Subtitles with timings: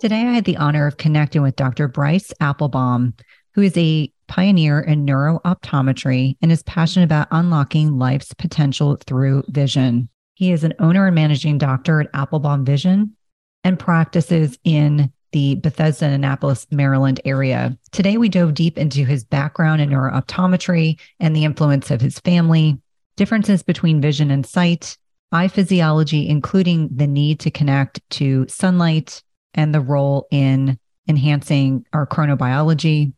[0.00, 1.86] Today, I had the honor of connecting with Dr.
[1.86, 3.12] Bryce Appelbaum,
[3.52, 10.08] who is a pioneer in neurooptometry and is passionate about unlocking life's potential through vision.
[10.32, 13.14] He is an owner and managing doctor at Appelbaum Vision
[13.62, 17.76] and practices in the Bethesda, Annapolis, Maryland area.
[17.92, 22.78] Today, we dove deep into his background in neurooptometry and the influence of his family,
[23.16, 24.96] differences between vision and sight,
[25.30, 29.22] eye physiology, including the need to connect to sunlight,
[29.54, 30.78] and the role in
[31.08, 33.12] enhancing our chronobiology,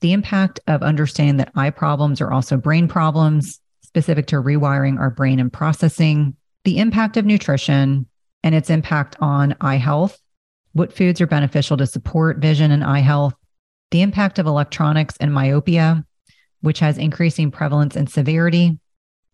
[0.00, 5.10] the impact of understanding that eye problems are also brain problems specific to rewiring our
[5.10, 8.06] brain and processing, the impact of nutrition
[8.44, 10.20] and its impact on eye health,
[10.72, 13.34] what foods are beneficial to support vision and eye health,
[13.90, 16.04] the impact of electronics and myopia,
[16.60, 18.78] which has increasing prevalence and severity,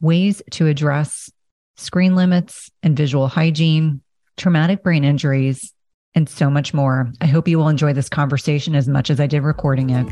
[0.00, 1.30] ways to address
[1.76, 4.00] screen limits and visual hygiene,
[4.36, 5.73] traumatic brain injuries,
[6.14, 7.12] and so much more.
[7.20, 10.06] I hope you will enjoy this conversation as much as I did recording it.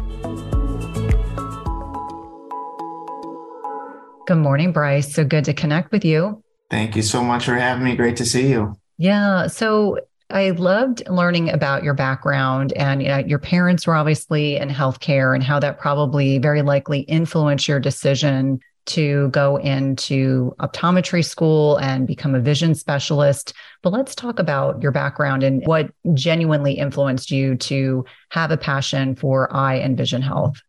[4.27, 5.15] Good morning, Bryce.
[5.15, 6.43] So good to connect with you.
[6.71, 7.97] Thank you so much for having me.
[7.97, 8.75] Great to see you.
[8.97, 9.49] Yeah.
[9.49, 9.99] So
[10.31, 15.35] I loved learning about your background and you know, your parents were obviously in healthcare
[15.35, 22.07] and how that probably very likely influenced your decision to go into optometry school and
[22.07, 23.53] become a vision specialist.
[23.83, 29.15] But let's talk about your background and what genuinely influenced you to have a passion
[29.15, 30.61] for eye and vision health.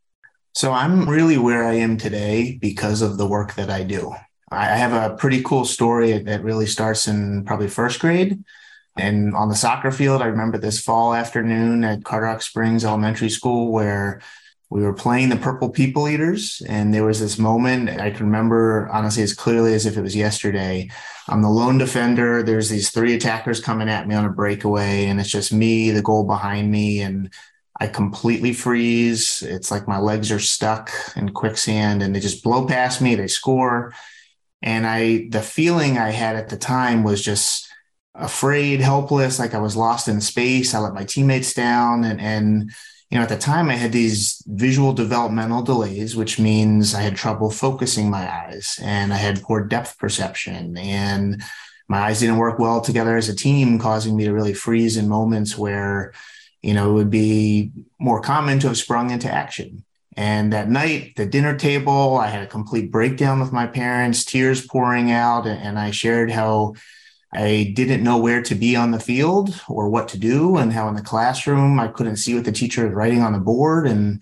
[0.55, 4.13] So, I'm really where I am today because of the work that I do.
[4.51, 8.43] I have a pretty cool story that really starts in probably first grade.
[8.95, 13.71] And on the soccer field, I remember this fall afternoon at Carderock Springs Elementary School
[13.71, 14.21] where
[14.73, 18.89] we were playing the Purple People Eaters, and there was this moment I can remember
[18.91, 20.89] honestly as clearly as if it was yesterday.
[21.27, 22.41] I'm the lone defender.
[22.41, 26.01] There's these three attackers coming at me on a breakaway, and it's just me, the
[26.01, 27.31] goal behind me, and
[27.79, 29.43] I completely freeze.
[29.43, 33.13] It's like my legs are stuck in quicksand, and they just blow past me.
[33.13, 33.93] They score,
[34.63, 37.71] and I the feeling I had at the time was just
[38.15, 40.73] afraid, helpless, like I was lost in space.
[40.73, 42.71] I let my teammates down, and and
[43.13, 47.15] you know, at the time I had these visual developmental delays, which means I had
[47.15, 51.43] trouble focusing my eyes and I had poor depth perception and
[51.87, 55.07] my eyes didn't work well together as a team, causing me to really freeze in
[55.07, 56.11] moments where,
[56.63, 59.85] you know, it would be more common to have sprung into action.
[60.17, 64.65] And that night, the dinner table, I had a complete breakdown with my parents, tears
[64.65, 65.45] pouring out.
[65.45, 66.73] And I shared how
[67.35, 70.87] I didn't know where to be on the field or what to do, and how
[70.87, 73.87] in the classroom I couldn't see what the teacher was writing on the board.
[73.87, 74.21] And,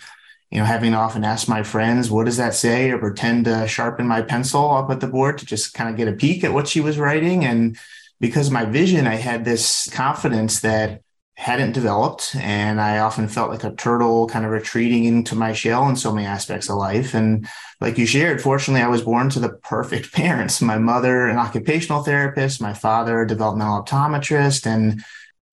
[0.49, 2.89] you know, having to often ask my friends, what does that say?
[2.91, 6.07] Or pretend to sharpen my pencil up at the board to just kind of get
[6.07, 7.43] a peek at what she was writing.
[7.43, 7.77] And
[8.19, 11.01] because my vision, I had this confidence that
[11.41, 12.35] hadn't developed.
[12.35, 16.13] And I often felt like a turtle kind of retreating into my shell in so
[16.13, 17.15] many aspects of life.
[17.15, 17.47] And
[17.79, 20.61] like you shared, fortunately, I was born to the perfect parents.
[20.61, 24.67] My mother, an occupational therapist, my father, a developmental optometrist.
[24.67, 25.03] And,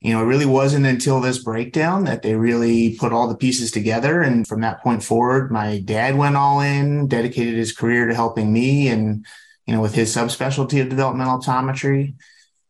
[0.02, 3.70] you know, it really wasn't until this breakdown that they really put all the pieces
[3.70, 4.20] together.
[4.20, 8.52] And from that point forward, my dad went all in, dedicated his career to helping
[8.52, 9.24] me and,
[9.66, 12.14] you know, with his subspecialty of developmental optometry.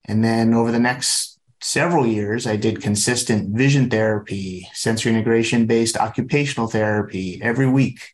[0.04, 5.96] And then over the next several years, I did consistent vision therapy, sensory integration based
[5.96, 8.12] occupational therapy every week.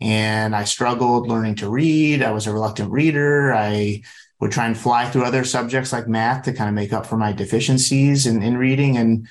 [0.00, 2.22] And I struggled learning to read.
[2.22, 3.54] I was a reluctant reader.
[3.54, 4.02] I
[4.40, 7.16] would try and fly through other subjects like math to kind of make up for
[7.16, 8.98] my deficiencies in, in reading.
[8.98, 9.26] And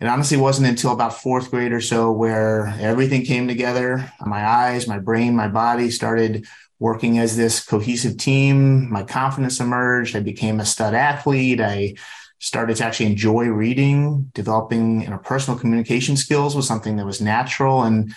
[0.00, 4.12] it honestly wasn't until about fourth grade or so where everything came together.
[4.20, 6.46] My eyes, my brain, my body started
[6.78, 8.90] working as this cohesive team.
[8.90, 10.16] My confidence emerged.
[10.16, 11.60] I became a stud athlete.
[11.60, 11.94] I
[12.40, 17.82] started to actually enjoy reading, developing interpersonal communication skills was something that was natural.
[17.82, 18.14] And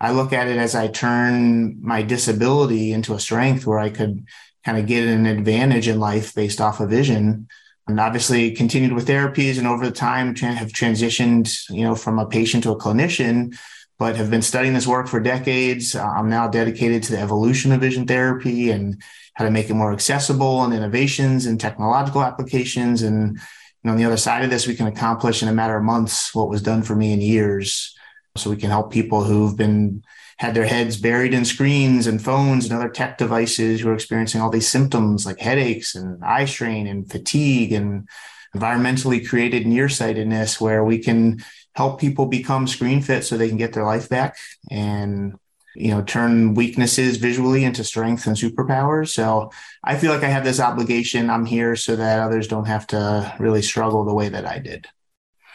[0.00, 4.24] I look at it as I turn my disability into a strength where I could
[4.64, 7.48] kind of get an advantage in life based off of vision.
[7.86, 12.26] And obviously continued with therapies and over the time have transitioned, you know, from a
[12.26, 13.56] patient to a clinician,
[13.98, 15.94] but have been studying this work for decades.
[15.94, 19.00] Uh, I'm now dedicated to the evolution of vision therapy and
[19.34, 23.02] how to make it more accessible and innovations and technological applications.
[23.02, 23.38] And
[23.86, 26.34] and on the other side of this, we can accomplish in a matter of months
[26.34, 27.96] what was done for me in years.
[28.36, 30.02] So we can help people who've been
[30.38, 34.40] had their heads buried in screens and phones and other tech devices who are experiencing
[34.40, 38.08] all these symptoms like headaches and eye strain and fatigue and
[38.56, 41.38] environmentally created nearsightedness where we can
[41.76, 44.36] help people become screen fit so they can get their life back
[44.68, 45.38] and
[45.76, 49.08] you know turn weaknesses visually into strength and superpowers.
[49.08, 49.50] So
[49.84, 51.30] i feel like i have this obligation.
[51.30, 54.86] I'm here so that others don't have to really struggle the way that i did.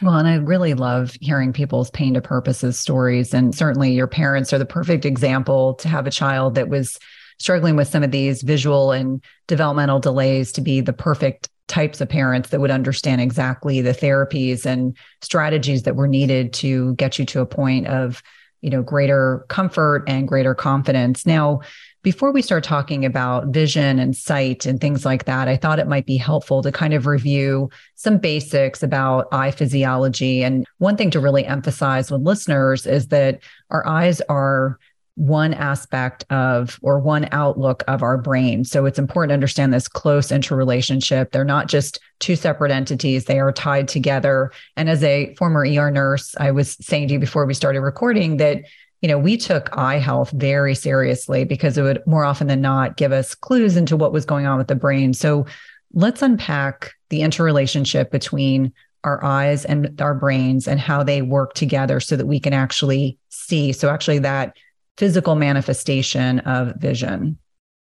[0.01, 3.33] Well, and I really love hearing people's pain to purposes stories.
[3.35, 6.97] And certainly your parents are the perfect example to have a child that was
[7.37, 12.09] struggling with some of these visual and developmental delays to be the perfect types of
[12.09, 17.25] parents that would understand exactly the therapies and strategies that were needed to get you
[17.25, 18.21] to a point of
[18.61, 21.61] you know greater comfort and greater confidence now
[22.03, 25.87] before we start talking about vision and sight and things like that, I thought it
[25.87, 30.43] might be helpful to kind of review some basics about eye physiology.
[30.43, 34.79] And one thing to really emphasize with listeners is that our eyes are
[35.15, 38.63] one aspect of or one outlook of our brain.
[38.63, 41.31] So it's important to understand this close interrelationship.
[41.31, 44.51] They're not just two separate entities, they are tied together.
[44.77, 48.37] And as a former ER nurse, I was saying to you before we started recording
[48.37, 48.63] that
[49.01, 52.97] you know, we took eye health very seriously because it would more often than not
[52.97, 55.15] give us clues into what was going on with the brain.
[55.15, 55.47] So
[55.91, 58.73] let's unpack the interrelationship between
[59.03, 63.17] our eyes and our brains and how they work together so that we can actually
[63.29, 63.71] see.
[63.71, 64.55] So, actually, that
[64.97, 67.37] physical manifestation of vision.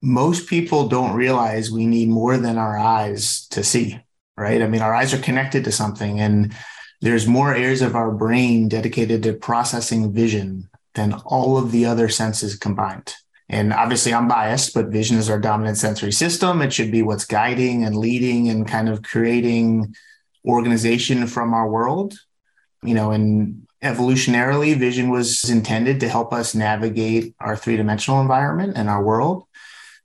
[0.03, 3.99] Most people don't realize we need more than our eyes to see,
[4.37, 4.61] right?
[4.61, 6.55] I mean, our eyes are connected to something, and
[7.01, 12.09] there's more areas of our brain dedicated to processing vision than all of the other
[12.09, 13.15] senses combined.
[13.49, 16.63] And obviously, I'm biased, but vision is our dominant sensory system.
[16.63, 19.95] It should be what's guiding and leading and kind of creating
[20.47, 22.15] organization from our world.
[22.83, 28.73] You know, and evolutionarily, vision was intended to help us navigate our three dimensional environment
[28.77, 29.45] and our world.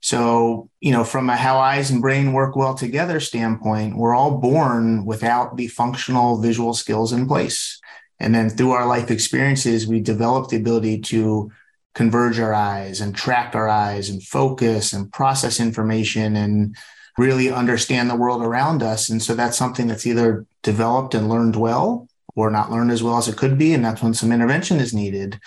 [0.02, 4.38] So, you know, from a how eyes and brain work well together standpoint, we're all
[4.38, 7.80] born without the functional visual skills in place.
[8.18, 11.50] And then through our life experiences, we develop the ability to
[11.94, 16.76] converge our eyes and track our eyes and focus and process information and
[17.18, 19.08] really understand the world around us.
[19.08, 23.18] And so that's something that's either developed and learned well or not learned as well
[23.18, 23.74] as it could be.
[23.74, 25.40] And that's when some intervention is needed.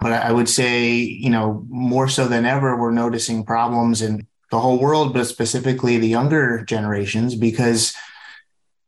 [0.00, 4.60] But I would say, you know, more so than ever, we're noticing problems in the
[4.60, 7.94] whole world, but specifically the younger generations, because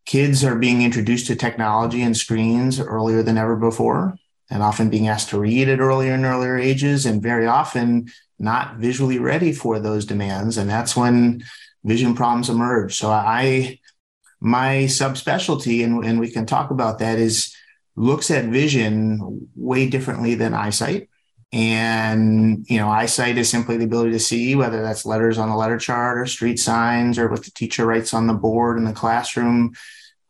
[0.06, 4.16] kids are being introduced to technology and screens earlier than ever before
[4.50, 8.76] and often being asked to read at earlier and earlier ages and very often not
[8.76, 11.42] visually ready for those demands and that's when
[11.84, 13.78] vision problems emerge so i
[14.44, 17.54] my subspecialty and, and we can talk about that is
[17.96, 21.08] looks at vision way differently than eyesight
[21.52, 25.56] and you know eyesight is simply the ability to see whether that's letters on the
[25.56, 28.92] letter chart or street signs or what the teacher writes on the board in the
[28.92, 29.72] classroom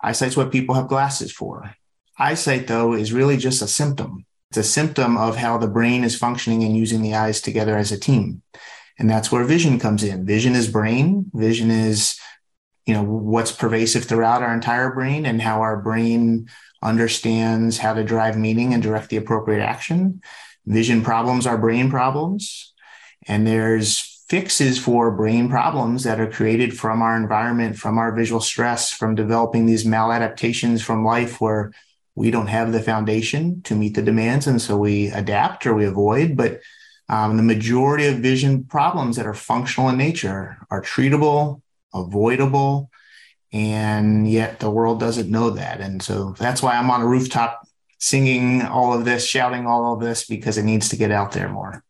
[0.04, 1.74] Eyesight's what people have glasses for.
[2.18, 4.26] Eyesight, though, is really just a symptom.
[4.50, 7.90] It's a symptom of how the brain is functioning and using the eyes together as
[7.90, 8.42] a team.
[8.98, 10.26] And that's where vision comes in.
[10.26, 11.30] Vision is brain.
[11.32, 12.20] Vision is,
[12.86, 16.48] you know, what's pervasive throughout our entire brain and how our brain
[16.82, 20.20] understands how to drive meaning and direct the appropriate action.
[20.66, 22.72] Vision problems are brain problems.
[23.26, 28.40] And there's fixes for brain problems that are created from our environment, from our visual
[28.40, 31.72] stress, from developing these maladaptations from life where
[32.14, 34.46] we don't have the foundation to meet the demands.
[34.46, 36.36] And so we adapt or we avoid.
[36.36, 36.60] But
[37.08, 41.60] um, the majority of vision problems that are functional in nature are treatable,
[41.94, 42.90] avoidable,
[43.52, 45.80] and yet the world doesn't know that.
[45.80, 47.66] And so that's why I'm on a rooftop
[47.98, 51.48] singing all of this, shouting all of this, because it needs to get out there
[51.48, 51.82] more.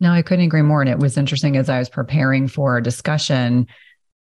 [0.00, 0.80] No, I couldn't agree more.
[0.80, 3.66] And it was interesting as I was preparing for our discussion,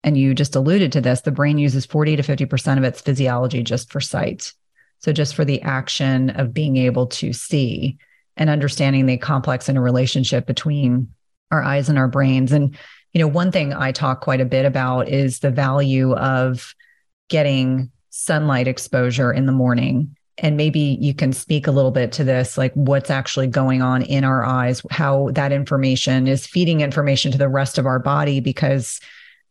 [0.03, 3.63] and you just alluded to this, the brain uses 40 to 50% of its physiology
[3.63, 4.53] just for sight.
[5.00, 7.98] So, just for the action of being able to see
[8.36, 11.10] and understanding the complex interrelationship between
[11.51, 12.51] our eyes and our brains.
[12.51, 12.75] And,
[13.14, 16.76] you know, one thing I talk quite a bit about is the value of
[17.30, 20.16] getting sunlight exposure in the morning.
[20.40, 24.04] And maybe you can speak a little bit to this like what's actually going on
[24.04, 28.40] in our eyes how that information is feeding information to the rest of our body
[28.40, 29.00] because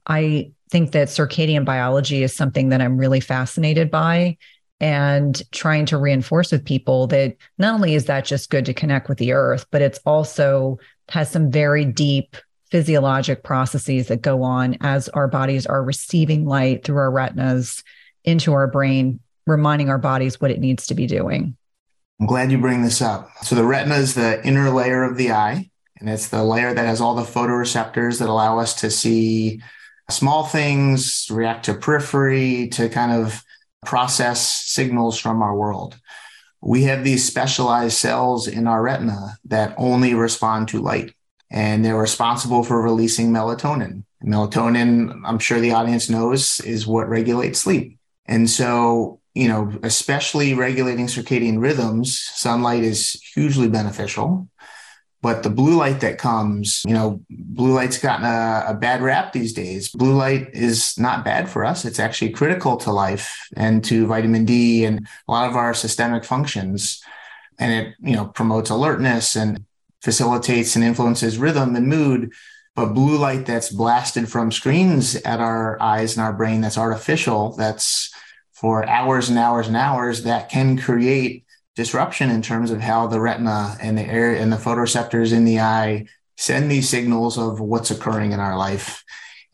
[0.07, 4.37] i think that circadian biology is something that i'm really fascinated by
[4.79, 9.09] and trying to reinforce with people that not only is that just good to connect
[9.09, 12.37] with the earth but it's also has some very deep
[12.71, 17.83] physiologic processes that go on as our bodies are receiving light through our retinas
[18.25, 21.57] into our brain reminding our bodies what it needs to be doing.
[22.21, 23.31] I'm glad you bring this up.
[23.43, 25.71] So, the retina is the inner layer of the eye,
[26.01, 29.61] and it's the layer that has all the photoreceptors that allow us to see
[30.11, 33.43] small things, react to periphery, to kind of
[33.85, 35.97] process signals from our world.
[36.63, 41.15] We have these specialized cells in our retina that only respond to light,
[41.51, 44.05] and they're responsible for releasing melatonin.
[44.25, 47.99] Melatonin, I'm sure the audience knows, is what regulates sleep.
[48.27, 54.49] And so, you know, especially regulating circadian rhythms, sunlight is hugely beneficial.
[55.23, 59.33] But the blue light that comes, you know, blue light's gotten a, a, bad rap
[59.33, 59.89] these days.
[59.89, 61.85] Blue light is not bad for us.
[61.85, 66.25] It's actually critical to life and to vitamin D and a lot of our systemic
[66.25, 67.03] functions.
[67.59, 69.65] And it, you know, promotes alertness and
[70.03, 72.33] facilitates and influences rhythm and mood.
[72.75, 77.57] But blue light that's blasted from screens at our eyes and our brain that's artificial,
[77.57, 78.13] that's
[78.53, 83.21] for hours and hours and hours, that can create disruption in terms of how the
[83.21, 87.91] retina and the air and the photoreceptors in the eye send these signals of what's
[87.91, 89.05] occurring in our life.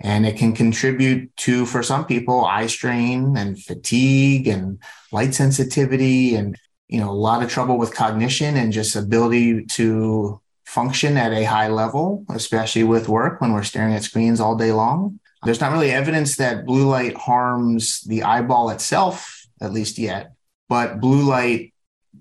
[0.00, 4.80] And it can contribute to, for some people, eye strain and fatigue and
[5.12, 6.58] light sensitivity and,
[6.88, 11.44] you know, a lot of trouble with cognition and just ability to function at a
[11.44, 15.18] high level, especially with work when we're staring at screens all day long.
[15.44, 20.32] There's not really evidence that blue light harms the eyeball itself, at least yet,
[20.68, 21.72] but blue light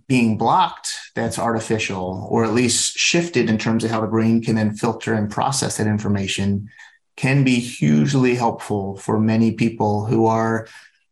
[0.08, 4.56] being blocked that's artificial or at least shifted in terms of how the brain can
[4.56, 6.70] then filter and process that information
[7.16, 10.68] can be hugely helpful for many people who are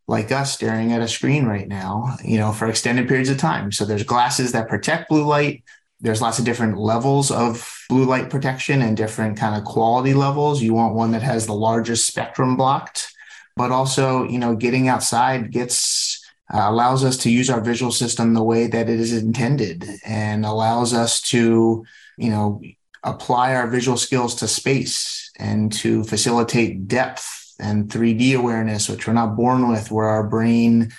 [0.09, 3.71] like us staring at a screen right now you know for extended periods of time.
[3.71, 5.63] So there's glasses that protect blue light.
[6.01, 10.61] There's lots of different levels of blue light protection and different kind of quality levels.
[10.61, 13.13] You want one that has the largest spectrum blocked.
[13.55, 16.19] But also you know getting outside gets
[16.51, 20.43] uh, allows us to use our visual system the way that it is intended and
[20.43, 21.85] allows us to,
[22.17, 22.59] you know,
[23.03, 29.13] apply our visual skills to space and to facilitate depth and 3D awareness, which we're
[29.13, 30.91] not born with, where our brain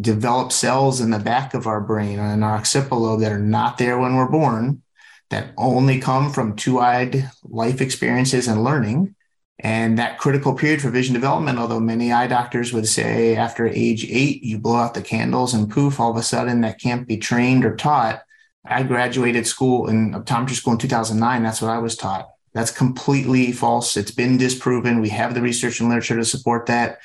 [0.00, 3.78] develops cells in the back of our brain and our occipital lobe that are not
[3.78, 4.82] there when we're born,
[5.30, 9.14] that only come from two eyed life experiences and learning.
[9.58, 14.04] And that critical period for vision development, although many eye doctors would say after age
[14.04, 17.16] eight, you blow out the candles and poof, all of a sudden that can't be
[17.16, 18.22] trained or taught.
[18.66, 21.42] I graduated school in optometry school in 2009.
[21.42, 22.28] That's what I was taught.
[22.56, 23.98] That's completely false.
[23.98, 25.02] It's been disproven.
[25.02, 27.00] We have the research and literature to support that.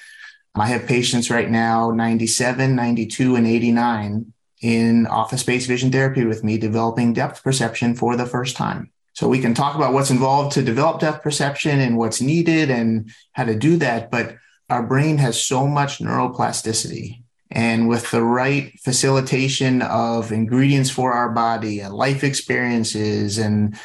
[0.56, 4.32] I have patients right now, 97, 92, and 89
[4.62, 8.92] in office based vision therapy with me, developing depth perception for the first time.
[9.12, 13.12] So we can talk about what's involved to develop depth perception and what's needed and
[13.34, 14.10] how to do that.
[14.10, 14.38] But
[14.70, 17.24] our brain has so much neuroplasticity.
[17.52, 23.78] And with the right facilitation of ingredients for our body and life experiences and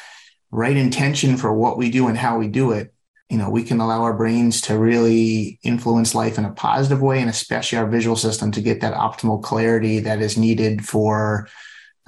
[0.57, 2.93] right intention for what we do and how we do it,
[3.29, 7.21] you know, we can allow our brains to really influence life in a positive way
[7.21, 11.47] and especially our visual system to get that optimal clarity that is needed for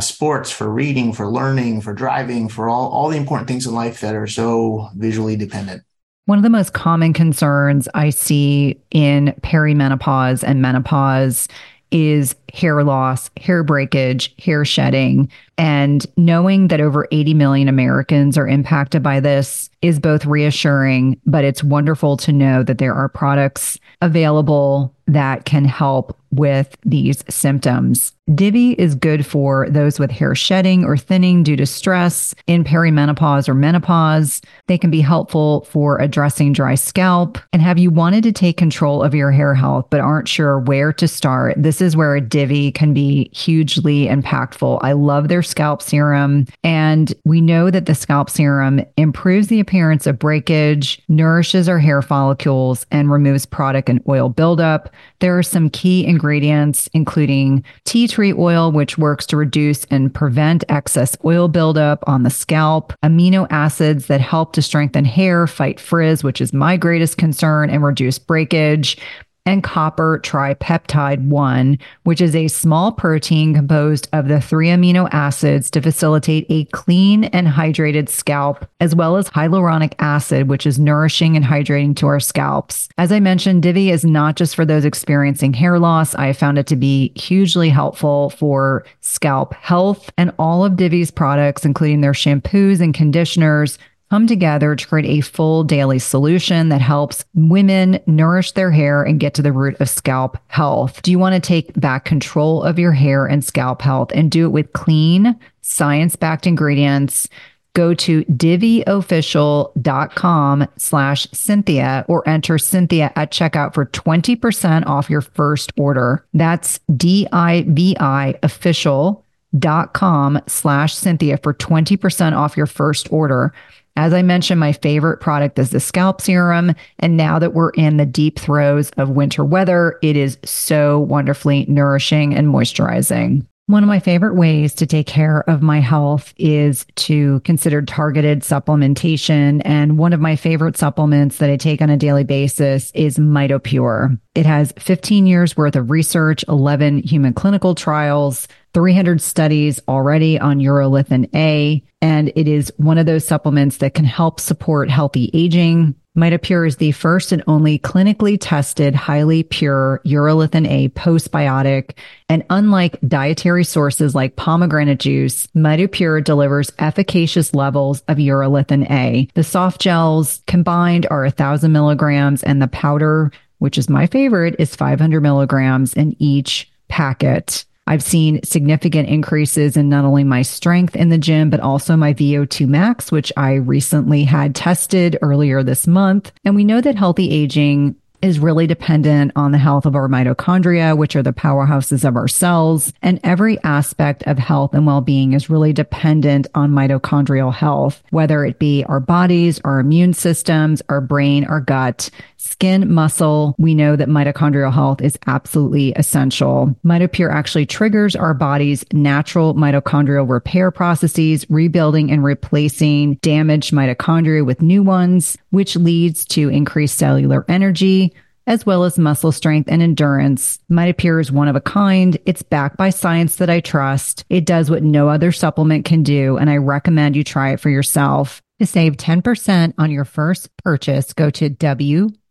[0.00, 4.00] sports, for reading, for learning, for driving, for all, all the important things in life
[4.00, 5.82] that are so visually dependent.
[6.24, 11.48] One of the most common concerns I see in perimenopause and menopause
[11.90, 15.30] is hair loss, hair breakage, hair shedding.
[15.56, 21.44] And knowing that over 80 million Americans are impacted by this is both reassuring, but
[21.44, 28.12] it's wonderful to know that there are products available that can help with these symptoms.
[28.34, 33.48] Divi is good for those with hair shedding or thinning due to stress in perimenopause
[33.48, 34.42] or menopause.
[34.66, 37.38] They can be helpful for addressing dry scalp.
[37.54, 40.92] And have you wanted to take control of your hair health but aren't sure where
[40.92, 41.54] to start?
[41.56, 44.78] This is where a Divi can be hugely impactful.
[44.82, 46.46] I love their scalp serum.
[46.62, 52.02] And we know that the scalp serum improves the appearance of breakage, nourishes our hair
[52.02, 54.90] follicles, and removes product and oil buildup.
[55.20, 60.64] There are some key ingredients, including tea tree oil, which works to reduce and prevent
[60.68, 66.24] excess oil buildup on the scalp, amino acids that help to strengthen hair, fight frizz,
[66.24, 68.98] which is my greatest concern, and reduce breakage
[69.46, 75.70] and copper tripeptide 1, which is a small protein composed of the three amino acids
[75.70, 81.34] to facilitate a clean and hydrated scalp, as well as hyaluronic acid, which is nourishing
[81.34, 82.88] and hydrating to our scalps.
[82.98, 86.14] As I mentioned, Divi is not just for those experiencing hair loss.
[86.14, 91.64] I found it to be hugely helpful for scalp health, and all of Divi's products,
[91.64, 93.78] including their shampoos and conditioners,
[94.10, 99.20] come together to create a full daily solution that helps women nourish their hair and
[99.20, 101.02] get to the root of scalp health.
[101.02, 104.46] Do you want to take back control of your hair and scalp health and do
[104.46, 107.28] it with clean, science backed ingredients?
[107.74, 115.70] Go to diviofficial.com slash Cynthia or enter Cynthia at checkout for 20% off your first
[115.76, 116.26] order.
[116.34, 123.52] That's D-I-V-I official.com slash Cynthia for 20% off your first order.
[123.98, 126.72] As I mentioned, my favorite product is the scalp serum.
[127.00, 131.66] And now that we're in the deep throes of winter weather, it is so wonderfully
[131.68, 133.44] nourishing and moisturizing.
[133.66, 138.42] One of my favorite ways to take care of my health is to consider targeted
[138.42, 139.62] supplementation.
[139.64, 144.16] And one of my favorite supplements that I take on a daily basis is MitoPure.
[144.36, 150.58] It has 15 years worth of research, 11 human clinical trials, 300 studies already on
[150.58, 155.94] urolithin A, and it is one of those supplements that can help support healthy aging.
[156.16, 161.92] MitoPure is the first and only clinically tested, highly pure urolithin A postbiotic.
[162.28, 169.28] And unlike dietary sources like pomegranate juice, MitoPure delivers efficacious levels of urolithin A.
[169.34, 174.56] The soft gels combined are a 1,000 milligrams, and the powder, which is my favorite,
[174.58, 177.64] is 500 milligrams in each packet.
[177.88, 182.12] I've seen significant increases in not only my strength in the gym, but also my
[182.12, 186.30] VO2 max, which I recently had tested earlier this month.
[186.44, 190.96] And we know that healthy aging is really dependent on the health of our mitochondria,
[190.96, 192.92] which are the powerhouses of our cells.
[193.00, 198.58] And every aspect of health and well-being is really dependent on mitochondrial health, whether it
[198.58, 203.54] be our bodies, our immune systems, our brain, our gut, skin, muscle.
[203.58, 206.74] We know that mitochondrial health is absolutely essential.
[206.84, 214.62] MitoPure actually triggers our body's natural mitochondrial repair processes, rebuilding and replacing damaged mitochondria with
[214.62, 218.14] new ones, which leads to increased cellular energy,
[218.46, 220.58] as well as muscle strength and endurance.
[220.70, 222.16] MitoPure is one of a kind.
[222.24, 224.24] It's backed by science that I trust.
[224.30, 227.68] It does what no other supplement can do, and I recommend you try it for
[227.68, 228.40] yourself.
[228.58, 231.48] To save 10% on your first purchase, go to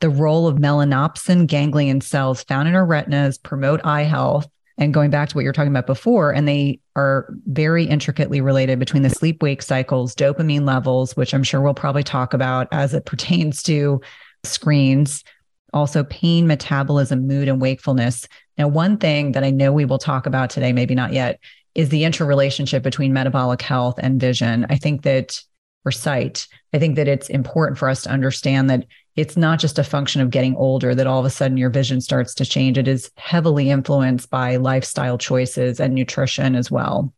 [0.00, 4.46] the role of melanopsin ganglion cells found in our retinas promote eye health.
[4.78, 8.78] And going back to what you're talking about before, and they are very intricately related
[8.78, 12.92] between the sleep wake cycles, dopamine levels, which I'm sure we'll probably talk about as
[12.92, 14.02] it pertains to
[14.44, 15.24] screens,
[15.72, 18.28] also pain, metabolism, mood, and wakefulness.
[18.58, 21.40] Now, one thing that I know we will talk about today, maybe not yet,
[21.74, 24.66] is the interrelationship between metabolic health and vision.
[24.70, 25.40] I think that,
[25.84, 29.78] or sight, I think that it's important for us to understand that it's not just
[29.78, 32.76] a function of getting older that all of a sudden your vision starts to change.
[32.76, 37.12] It is heavily influenced by lifestyle choices and nutrition as well.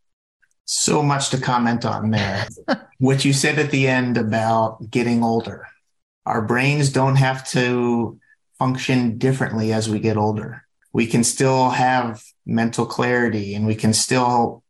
[0.65, 2.47] So much to comment on there.
[2.99, 5.67] what you said at the end about getting older.
[6.25, 8.21] Our brains don't have to
[8.59, 10.65] function differently as we get older.
[10.93, 14.63] We can still have mental clarity and we can still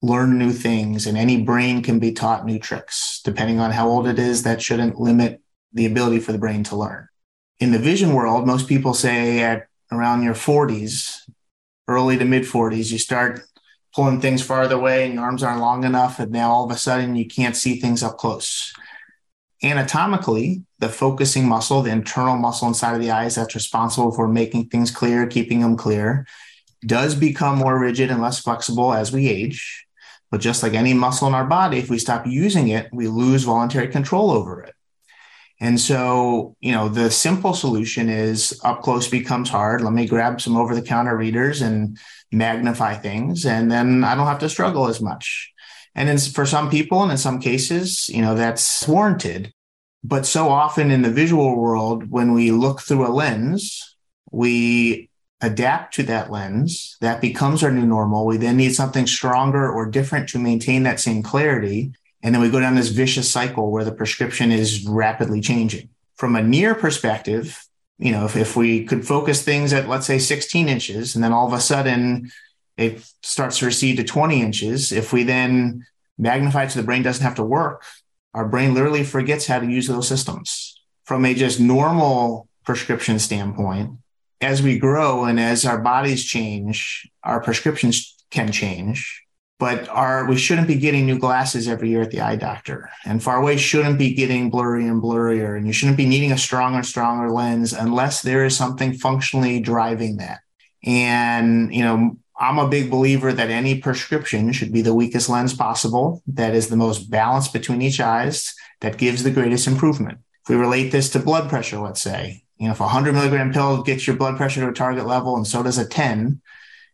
[0.00, 3.20] learn new things, and any brain can be taught new tricks.
[3.24, 5.40] Depending on how old it is, that shouldn't limit
[5.72, 7.08] the ability for the brain to learn.
[7.60, 11.28] In the vision world, most people say at around your 40s,
[11.88, 13.40] early to mid 40s, you start
[13.94, 16.18] pulling things farther away and your arms aren't long enough.
[16.20, 18.72] And now all of a sudden you can't see things up close.
[19.62, 24.68] Anatomically, the focusing muscle, the internal muscle inside of the eyes that's responsible for making
[24.68, 26.26] things clear, keeping them clear,
[26.86, 29.84] does become more rigid and less flexible as we age.
[30.30, 33.44] But just like any muscle in our body, if we stop using it, we lose
[33.44, 34.74] voluntary control over it.
[35.60, 39.80] And so, you know, the simple solution is up close becomes hard.
[39.80, 41.98] Let me grab some over the counter readers and
[42.30, 45.52] magnify things, and then I don't have to struggle as much.
[45.94, 49.52] And for some people, and in some cases, you know, that's warranted.
[50.04, 53.96] But so often in the visual world, when we look through a lens,
[54.30, 56.96] we adapt to that lens.
[57.00, 58.26] That becomes our new normal.
[58.26, 61.92] We then need something stronger or different to maintain that same clarity.
[62.22, 65.88] And then we go down this vicious cycle where the prescription is rapidly changing.
[66.16, 67.64] From a near perspective,
[67.98, 71.32] you know, if, if we could focus things at, let's say, 16 inches, and then
[71.32, 72.30] all of a sudden
[72.76, 77.02] it starts to recede to 20 inches, if we then magnify it so the brain
[77.02, 77.84] doesn't have to work,
[78.34, 80.80] our brain literally forgets how to use those systems.
[81.04, 83.92] From a just normal prescription standpoint,
[84.40, 89.24] as we grow and as our bodies change, our prescriptions can change.
[89.58, 92.90] But our we shouldn't be getting new glasses every year at the eye doctor.
[93.04, 95.56] And far away shouldn't be getting blurry and blurrier.
[95.56, 99.58] And you shouldn't be needing a stronger, and stronger lens unless there is something functionally
[99.58, 100.40] driving that.
[100.84, 105.54] And, you know, I'm a big believer that any prescription should be the weakest lens
[105.54, 110.18] possible, that is the most balanced between each eyes, that gives the greatest improvement.
[110.44, 113.52] If we relate this to blood pressure, let's say, you know, if a 100 milligram
[113.52, 116.40] pill gets your blood pressure to a target level and so does a 10,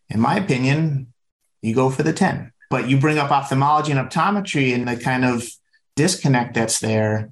[0.09, 1.13] in my opinion,
[1.61, 2.53] you go for the 10.
[2.75, 5.49] But you bring up ophthalmology and optometry and the kind of
[5.95, 7.31] disconnect that's there.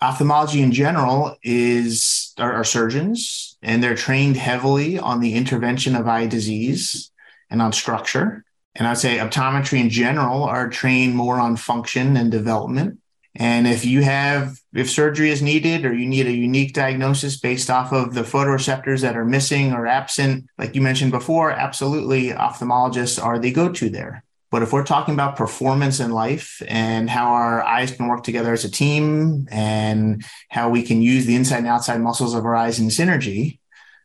[0.00, 6.28] Ophthalmology in general is are surgeons and they're trained heavily on the intervention of eye
[6.28, 7.10] disease
[7.50, 8.44] and on structure.
[8.76, 13.00] And I'd say optometry in general are trained more on function and development.
[13.34, 17.68] And if you have, if surgery is needed or you need a unique diagnosis based
[17.68, 23.20] off of the photoreceptors that are missing or absent, like you mentioned before, absolutely ophthalmologists
[23.20, 24.23] are the go to there.
[24.54, 28.52] But if we're talking about performance in life and how our eyes can work together
[28.52, 32.54] as a team and how we can use the inside and outside muscles of our
[32.54, 33.58] eyes in synergy,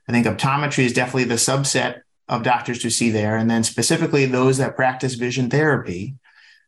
[0.08, 3.38] I think optometry is definitely the subset of doctors to see there.
[3.38, 6.16] And then specifically those that practice vision therapy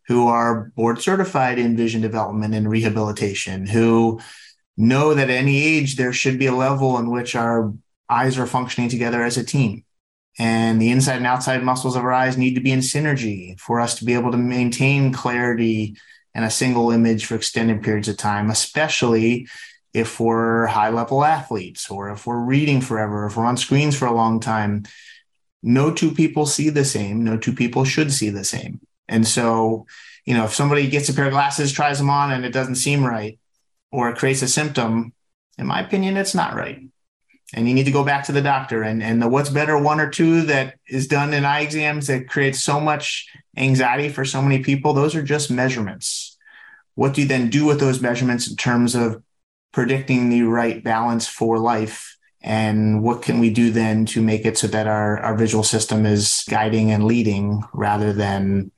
[0.07, 4.21] who are board certified in vision development and rehabilitation, who
[4.77, 7.73] know that at any age there should be a level in which our
[8.07, 9.85] eyes are functioning together as a team.
[10.39, 13.79] And the inside and outside muscles of our eyes need to be in synergy for
[13.79, 15.97] us to be able to maintain clarity
[16.33, 19.47] and a single image for extended periods of time, especially
[19.93, 24.05] if we're high level athletes or if we're reading forever, if we're on screens for
[24.05, 24.83] a long time.
[25.61, 27.23] No two people see the same.
[27.23, 28.79] No two people should see the same.
[29.07, 29.85] And so,
[30.25, 32.75] you know, if somebody gets a pair of glasses, tries them on, and it doesn't
[32.75, 33.37] seem right,
[33.91, 35.13] or it creates a symptom,
[35.57, 36.81] in my opinion, it's not right.
[37.53, 38.83] And you need to go back to the doctor.
[38.83, 42.29] And, and the what's better one or two that is done in eye exams that
[42.29, 46.37] creates so much anxiety for so many people, those are just measurements.
[46.95, 49.21] What do you then do with those measurements in terms of
[49.73, 52.17] predicting the right balance for life?
[52.41, 56.05] And what can we do then to make it so that our, our visual system
[56.05, 58.71] is guiding and leading rather than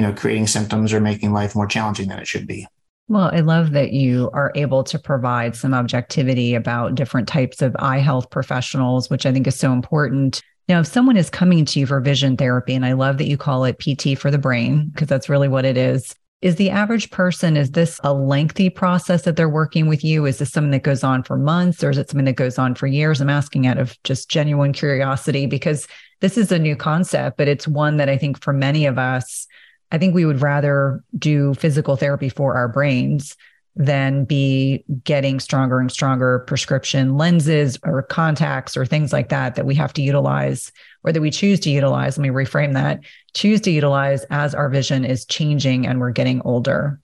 [0.00, 2.66] you know, creating symptoms or making life more challenging than it should be.
[3.10, 7.74] Well, I love that you are able to provide some objectivity about different types of
[7.80, 10.40] eye health professionals, which I think is so important.
[10.68, 13.36] Now, if someone is coming to you for vision therapy, and I love that you
[13.36, 16.14] call it PT for the brain, because that's really what it is.
[16.40, 20.24] Is the average person, is this a lengthy process that they're working with you?
[20.24, 22.76] Is this something that goes on for months or is it something that goes on
[22.76, 23.20] for years?
[23.20, 25.88] I'm asking out of just genuine curiosity because
[26.20, 29.48] this is a new concept, but it's one that I think for many of us,
[29.90, 33.36] I think we would rather do physical therapy for our brains
[33.76, 39.64] than be getting stronger and stronger prescription lenses or contacts or things like that that
[39.64, 40.72] we have to utilize
[41.04, 42.18] or that we choose to utilize.
[42.18, 43.00] Let me reframe that
[43.32, 47.00] choose to utilize as our vision is changing and we're getting older.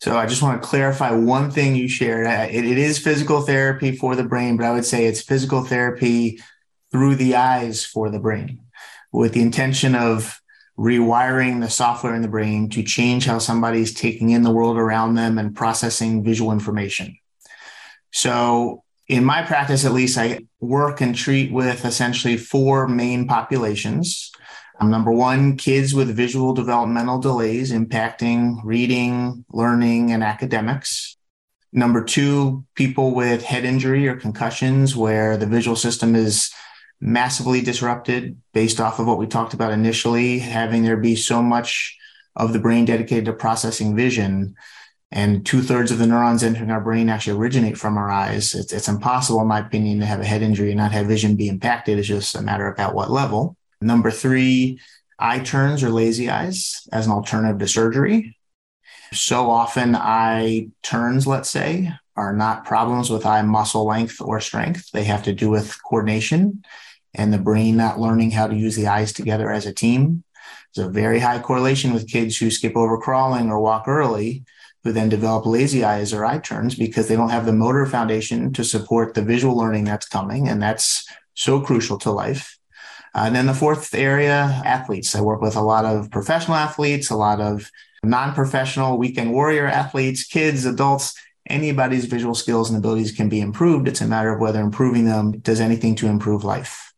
[0.00, 2.26] So I just want to clarify one thing you shared.
[2.26, 6.40] it, it is physical therapy for the brain, but I would say it's physical therapy
[6.90, 8.60] through the eyes for the brain
[9.12, 10.41] with the intention of
[10.78, 15.14] rewiring the software in the brain to change how somebody's taking in the world around
[15.14, 17.16] them and processing visual information.
[18.12, 24.30] So, in my practice, at least, I work and treat with essentially four main populations.
[24.80, 31.16] Um, number one, kids with visual developmental delays impacting reading, learning, and academics.
[31.72, 36.50] Number two, people with head injury or concussions where the visual system is
[37.02, 41.98] massively disrupted based off of what we talked about initially, having there be so much
[42.36, 44.54] of the brain dedicated to processing vision.
[45.10, 48.54] And two thirds of the neurons entering our brain actually originate from our eyes.
[48.54, 51.34] It's, it's impossible, in my opinion, to have a head injury and not have vision
[51.34, 51.98] be impacted.
[51.98, 53.56] It's just a matter of at what level.
[53.80, 54.78] Number three,
[55.18, 58.38] eye turns or lazy eyes as an alternative to surgery.
[59.12, 64.90] So often, eye turns, let's say, are not problems with eye muscle length or strength.
[64.92, 66.62] They have to do with coordination
[67.14, 70.24] and the brain not learning how to use the eyes together as a team.
[70.74, 74.44] There's a very high correlation with kids who skip over crawling or walk early,
[74.84, 78.52] who then develop lazy eyes or eye turns because they don't have the motor foundation
[78.54, 80.48] to support the visual learning that's coming.
[80.48, 82.58] And that's so crucial to life.
[83.14, 85.14] Uh, and then the fourth area, athletes.
[85.14, 87.70] I work with a lot of professional athletes, a lot of
[88.02, 91.14] non professional weekend warrior athletes, kids, adults.
[91.48, 93.88] Anybody's visual skills and abilities can be improved.
[93.88, 96.91] It's a matter of whether improving them does anything to improve life.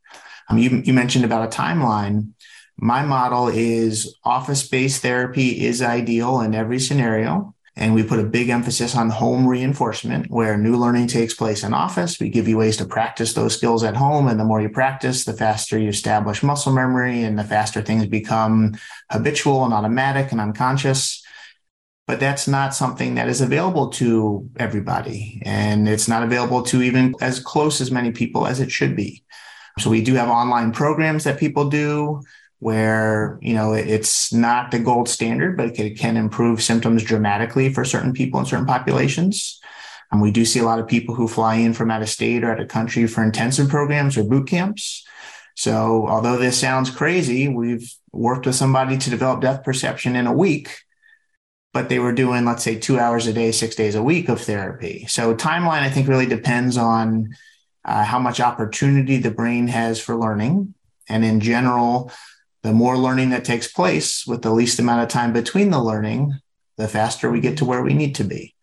[0.49, 2.31] Um, you, you mentioned about a timeline.
[2.77, 7.55] My model is office based therapy is ideal in every scenario.
[7.77, 11.75] And we put a big emphasis on home reinforcement where new learning takes place in
[11.75, 12.21] office.
[12.21, 14.29] We give you ways to practice those skills at home.
[14.29, 18.07] And the more you practice, the faster you establish muscle memory and the faster things
[18.07, 18.77] become
[19.11, 21.25] habitual and automatic and unconscious.
[22.07, 25.43] But that's not something that is available to everybody.
[25.45, 29.24] And it's not available to even as close as many people as it should be.
[29.79, 32.23] So we do have online programs that people do
[32.61, 37.85] where you know it's not the gold standard, but it can improve symptoms dramatically for
[37.85, 39.61] certain people in certain populations.
[40.11, 42.45] And we do see a lot of people who fly in from out of state
[42.45, 45.05] or out of country for intensive programs or boot camps.
[45.57, 50.33] So although this sounds crazy, we've worked with somebody to develop depth perception in a
[50.33, 50.71] week,
[51.73, 54.41] but they were doing, let's say, two hours a day, six days a week of
[54.41, 55.07] therapy.
[55.09, 57.35] So timeline, I think, really depends on
[57.85, 60.75] uh, how much opportunity the brain has for learning.
[61.09, 62.11] And in general,
[62.63, 66.41] the more learning that takes place with the least amount of time between the learning,
[66.77, 68.55] the faster we get to where we need to be.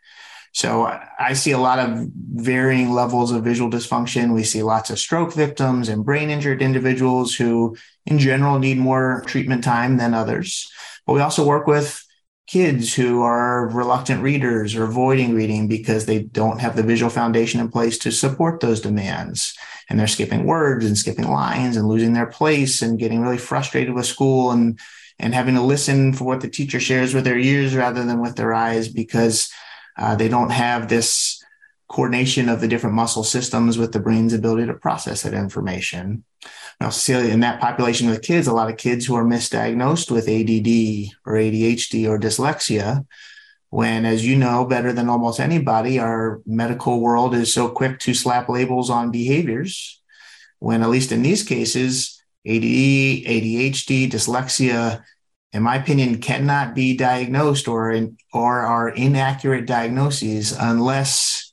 [0.53, 0.83] So
[1.17, 4.33] I see a lot of varying levels of visual dysfunction.
[4.33, 9.23] We see lots of stroke victims and brain injured individuals who, in general, need more
[9.27, 10.69] treatment time than others.
[11.05, 12.03] But we also work with
[12.51, 17.61] kids who are reluctant readers or avoiding reading because they don't have the visual foundation
[17.61, 19.57] in place to support those demands.
[19.89, 23.93] And they're skipping words and skipping lines and losing their place and getting really frustrated
[23.93, 24.77] with school and,
[25.17, 28.35] and having to listen for what the teacher shares with their ears rather than with
[28.35, 29.49] their eyes because
[29.97, 31.40] uh, they don't have this
[31.91, 36.23] coordination of the different muscle systems with the brain's ability to process that information.
[36.79, 40.29] Now, Cecilia, in that population of kids, a lot of kids who are misdiagnosed with
[40.29, 43.05] ADD or ADHD or dyslexia,
[43.71, 48.13] when, as you know better than almost anybody, our medical world is so quick to
[48.13, 50.01] slap labels on behaviors,
[50.59, 52.63] when, at least in these cases, ADD,
[53.27, 55.03] ADHD, dyslexia,
[55.51, 61.50] in my opinion, cannot be diagnosed or, in, or are inaccurate diagnoses unless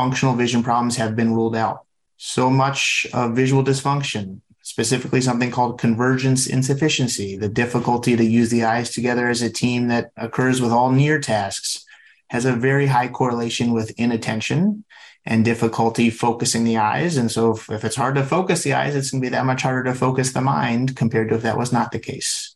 [0.00, 1.84] functional vision problems have been ruled out.
[2.16, 8.64] So much of visual dysfunction specifically something called convergence insufficiency, the difficulty to use the
[8.64, 11.84] eyes together as a team that occurs with all near tasks,
[12.28, 14.84] has a very high correlation with inattention
[15.26, 17.16] and difficulty focusing the eyes.
[17.16, 19.44] And so if, if it's hard to focus the eyes, it's going to be that
[19.44, 22.54] much harder to focus the mind compared to if that was not the case.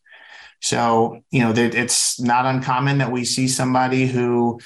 [0.61, 4.59] So, you know, it's not uncommon that we see somebody who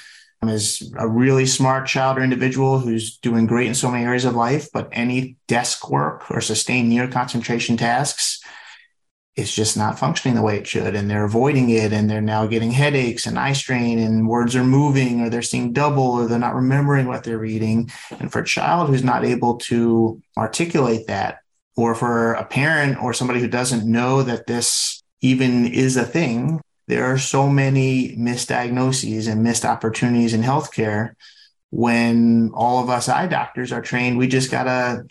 [0.48, 4.34] is a really smart child or individual who's doing great in so many areas of
[4.34, 8.42] life, but any desk work or sustained near concentration tasks,
[9.36, 10.94] it's just not functioning the way it should.
[10.94, 14.64] And they're avoiding it and they're now getting headaches and eye strain and words are
[14.64, 17.90] moving or they're seeing double or they're not remembering what they're reading.
[18.18, 21.40] And for a child who's not able to articulate that,
[21.76, 26.60] or for a parent or somebody who doesn't know that this even is a thing,
[26.90, 31.14] there are so many misdiagnoses and missed opportunities in healthcare.
[31.70, 35.06] When all of us eye doctors are trained we just got to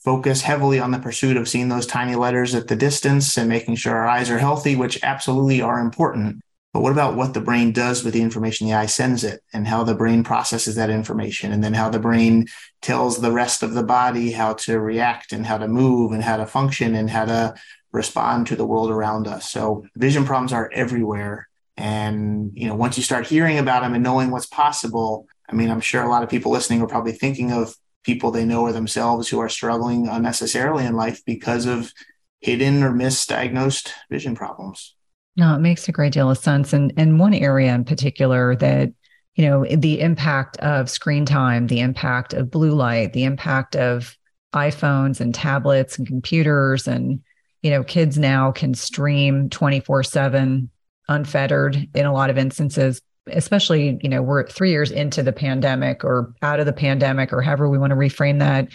[0.00, 3.76] focus heavily on the pursuit of seeing those tiny letters at the distance and making
[3.76, 6.40] sure our eyes are healthy which absolutely are important.
[6.72, 9.68] But what about what the brain does with the information the eye sends it and
[9.68, 12.46] how the brain processes that information and then how the brain
[12.82, 16.38] tells the rest of the body how to react and how to move and how
[16.38, 17.54] to function and how to
[17.92, 19.50] respond to the world around us.
[19.50, 21.48] So vision problems are everywhere.
[21.76, 25.70] And, you know, once you start hearing about them and knowing what's possible, I mean,
[25.70, 27.74] I'm sure a lot of people listening are probably thinking of
[28.04, 31.92] people they know or themselves who are struggling unnecessarily in life because of
[32.40, 34.94] hidden or misdiagnosed vision problems.
[35.36, 36.72] No, it makes a great deal of sense.
[36.72, 38.92] And and one area in particular that,
[39.34, 44.16] you know, the impact of screen time, the impact of blue light, the impact of
[44.54, 47.20] iPhones and tablets and computers and
[47.62, 50.70] you know, kids now can stream 24 7
[51.08, 56.04] unfettered in a lot of instances, especially, you know, we're three years into the pandemic
[56.04, 58.68] or out of the pandemic or however we want to reframe that.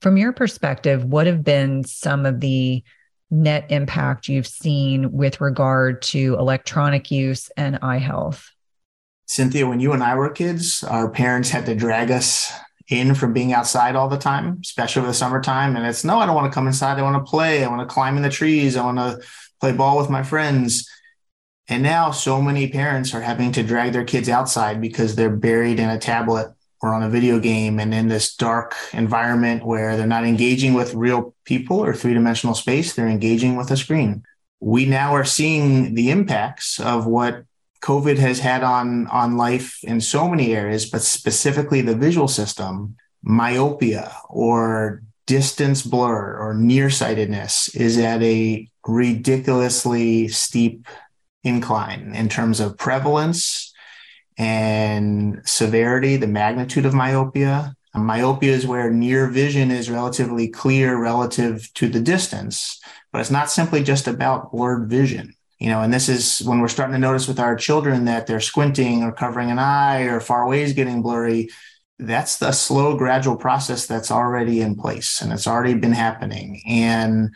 [0.00, 2.82] From your perspective, what have been some of the
[3.30, 8.50] net impact you've seen with regard to electronic use and eye health?
[9.26, 12.52] Cynthia, when you and I were kids, our parents had to drag us
[12.92, 15.76] in from being outside all the time, especially the summertime.
[15.76, 16.98] And it's no, I don't want to come inside.
[16.98, 17.64] I want to play.
[17.64, 18.76] I want to climb in the trees.
[18.76, 19.20] I want to
[19.60, 20.88] play ball with my friends.
[21.68, 25.78] And now so many parents are having to drag their kids outside because they're buried
[25.78, 26.52] in a tablet
[26.82, 30.94] or on a video game and in this dark environment where they're not engaging with
[30.94, 34.24] real people or three dimensional space, they're engaging with a screen.
[34.58, 37.44] We now are seeing the impacts of what
[37.82, 42.96] COVID has had on, on life in so many areas, but specifically the visual system,
[43.22, 50.86] myopia or distance blur or nearsightedness is at a ridiculously steep
[51.44, 53.72] incline in terms of prevalence
[54.38, 57.74] and severity, the magnitude of myopia.
[57.94, 62.80] Myopia is where near vision is relatively clear relative to the distance,
[63.12, 66.66] but it's not simply just about blurred vision you know, and this is when we're
[66.66, 70.42] starting to notice with our children that they're squinting or covering an eye or far
[70.42, 71.50] away is getting blurry.
[72.00, 76.60] That's the slow, gradual process that's already in place and it's already been happening.
[76.66, 77.32] And,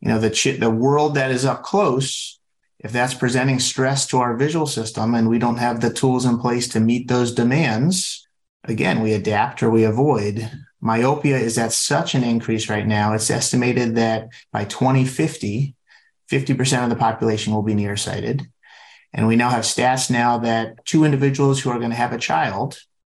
[0.00, 2.40] you know, the, ch- the world that is up close,
[2.78, 6.38] if that's presenting stress to our visual system and we don't have the tools in
[6.38, 8.26] place to meet those demands,
[8.64, 10.50] again, we adapt or we avoid.
[10.80, 13.12] Myopia is at such an increase right now.
[13.12, 15.74] It's estimated that by 2050,
[16.30, 18.46] 50% of the population will be nearsighted.
[19.12, 22.18] And we now have stats now that two individuals who are going to have a
[22.18, 22.78] child,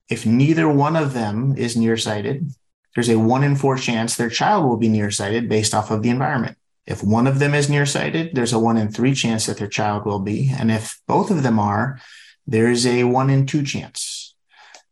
[0.09, 2.51] if neither one of them is nearsighted,
[2.95, 6.11] there's a one in four chance their child will be nearsighted based off of the
[6.11, 6.57] environment.
[6.87, 10.07] If one of them is nearsighted, there's a one in three chance that their child
[10.07, 10.51] will be.
[10.59, 12.01] And if both of them are,
[12.47, 14.35] there's a one in two chance.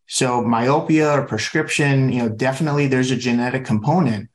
[0.07, 4.29] So myopia or prescription, you know, definitely there's a genetic component,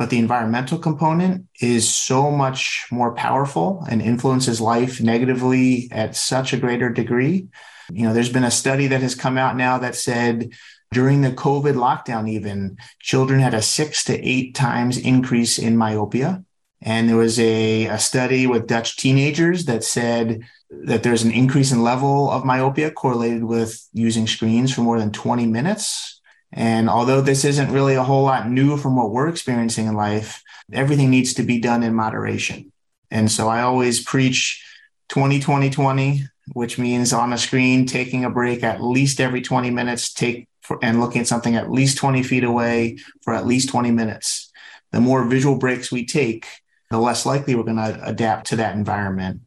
[0.00, 6.54] but the environmental component is so much more powerful and influences life negatively at such
[6.54, 7.48] a greater degree.
[7.92, 10.54] You know, there's been a study that has come out now that said
[10.90, 16.46] during the COVID lockdown, even children had a six to eight times increase in myopia.
[16.80, 21.72] And there was a, a study with Dutch teenagers that said that there's an increase
[21.72, 26.19] in level of myopia correlated with using screens for more than 20 minutes
[26.52, 30.42] and although this isn't really a whole lot new from what we're experiencing in life,
[30.72, 32.72] everything needs to be done in moderation.
[33.10, 34.64] And so I always preach
[35.08, 39.70] 20 20 20, which means on a screen, taking a break at least every 20
[39.70, 43.68] minutes, take for, and looking at something at least 20 feet away for at least
[43.70, 44.50] 20 minutes.
[44.92, 46.46] The more visual breaks we take,
[46.90, 49.42] the less likely we're going to adapt to that environment.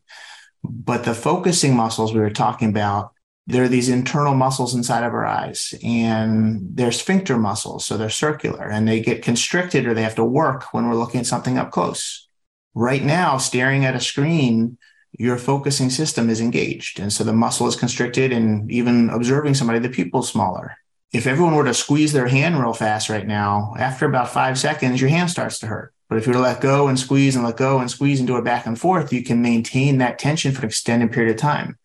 [0.64, 3.13] But the focusing muscles we were talking about
[3.46, 8.10] there are these internal muscles inside of our eyes and they're sphincter muscles so they're
[8.10, 11.58] circular and they get constricted or they have to work when we're looking at something
[11.58, 12.28] up close.
[12.74, 14.78] Right now staring at a screen
[15.12, 19.80] your focusing system is engaged and so the muscle is constricted and even observing somebody
[19.80, 20.78] the pupil's smaller.
[21.12, 25.02] If everyone were to squeeze their hand real fast right now after about five seconds
[25.02, 25.94] your hand starts to hurt.
[26.08, 28.28] But if you were to let go and squeeze and let go and squeeze and
[28.28, 31.42] do it back and forth you can maintain that tension for an extended period of
[31.42, 31.78] time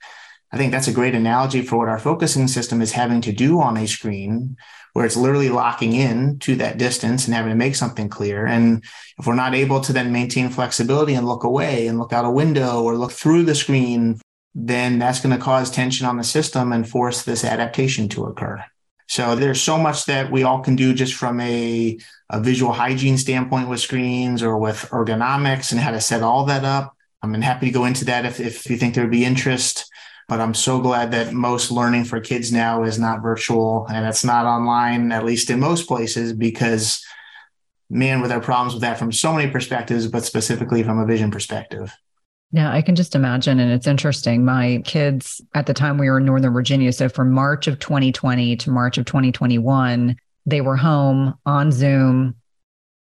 [0.53, 3.61] I think that's a great analogy for what our focusing system is having to do
[3.61, 4.57] on a screen,
[4.95, 8.47] where it's literally locking in to that distance and having to make something clear.
[8.47, 8.83] And
[9.19, 12.31] if we're not able to then maintain flexibility and look away and look out a
[12.31, 14.21] window or look through the screen,
[14.55, 18.65] then that's going to cause tension on the system and force this adaptation to occur.
[19.07, 23.17] So there's so much that we all can do just from a, a visual hygiene
[23.17, 26.95] standpoint with screens or with ergonomics and how to set all that up.
[27.23, 29.91] I'm happy to go into that if, if you think there would be interest.
[30.29, 34.25] But I'm so glad that most learning for kids now is not virtual and it's
[34.25, 37.03] not online, at least in most places, because
[37.91, 41.31] man, with our problems with that from so many perspectives, but specifically from a vision
[41.31, 41.97] perspective.
[42.53, 43.61] Yeah, I can just imagine.
[43.61, 44.45] And it's interesting.
[44.45, 46.93] My kids at the time we were in Northern Virginia.
[46.93, 52.35] So from March of 2020 to March of 2021, they were home on Zoom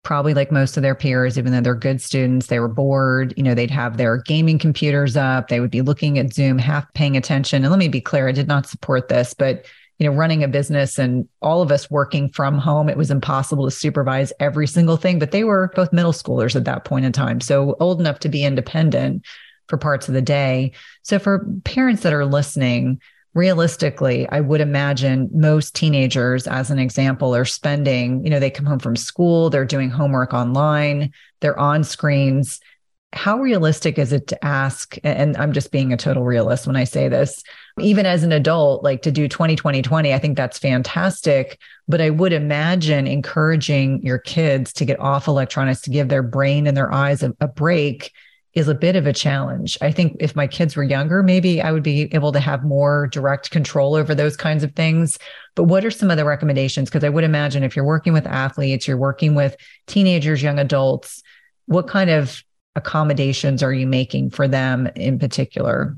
[0.07, 3.33] probably like most of their peers, even though they're good students, they were bored.
[3.35, 6.91] You know, they'd have their gaming computers up, they would be looking at Zoom, half
[6.93, 7.61] paying attention.
[7.61, 9.65] And let me be clear, I did not support this, but
[9.99, 13.65] you know, running a business and all of us working from home, it was impossible
[13.65, 15.19] to supervise every single thing.
[15.19, 17.41] But they were both middle schoolers at that point in time.
[17.41, 19.25] So old enough to be independent
[19.67, 20.71] for parts of the day.
[21.01, 23.01] So for parents that are listening,
[23.37, 28.65] realistically, I would imagine most teenagers, as an example, are spending, you know, they come
[28.65, 32.59] home from school, they're doing homework online, they're on screens.
[33.13, 34.97] How realistic is it to ask?
[35.03, 37.43] And I'm just being a total realist when I say this,
[37.79, 41.59] even as an adult, like to do 20, 20, 20, I think that's fantastic.
[41.87, 46.65] But I would imagine encouraging your kids to get off electronics, to give their brain
[46.65, 48.11] and their eyes a, a break
[48.57, 49.77] is a bit of a challenge.
[49.81, 53.05] I think if my kids were younger, maybe I would be able to have more
[53.05, 55.19] direct control over those kinds of things.
[55.53, 56.89] But what are some of the recommendations?
[56.89, 59.55] Because I would imagine if you're working with athletes, you're working with
[59.85, 61.21] teenagers, young adults,
[61.67, 62.43] what kind of
[62.75, 65.95] accommodations are you making for them in particular?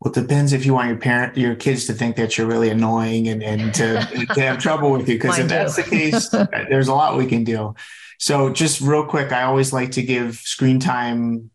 [0.00, 2.70] Well, it depends if you want your parent, your kids to think that you're really
[2.70, 5.16] annoying and, and to, to have trouble with you.
[5.16, 6.30] Because if that's the case,
[6.70, 7.74] there's a lot we can do.
[8.18, 11.50] So, just real quick, I always like to give screen time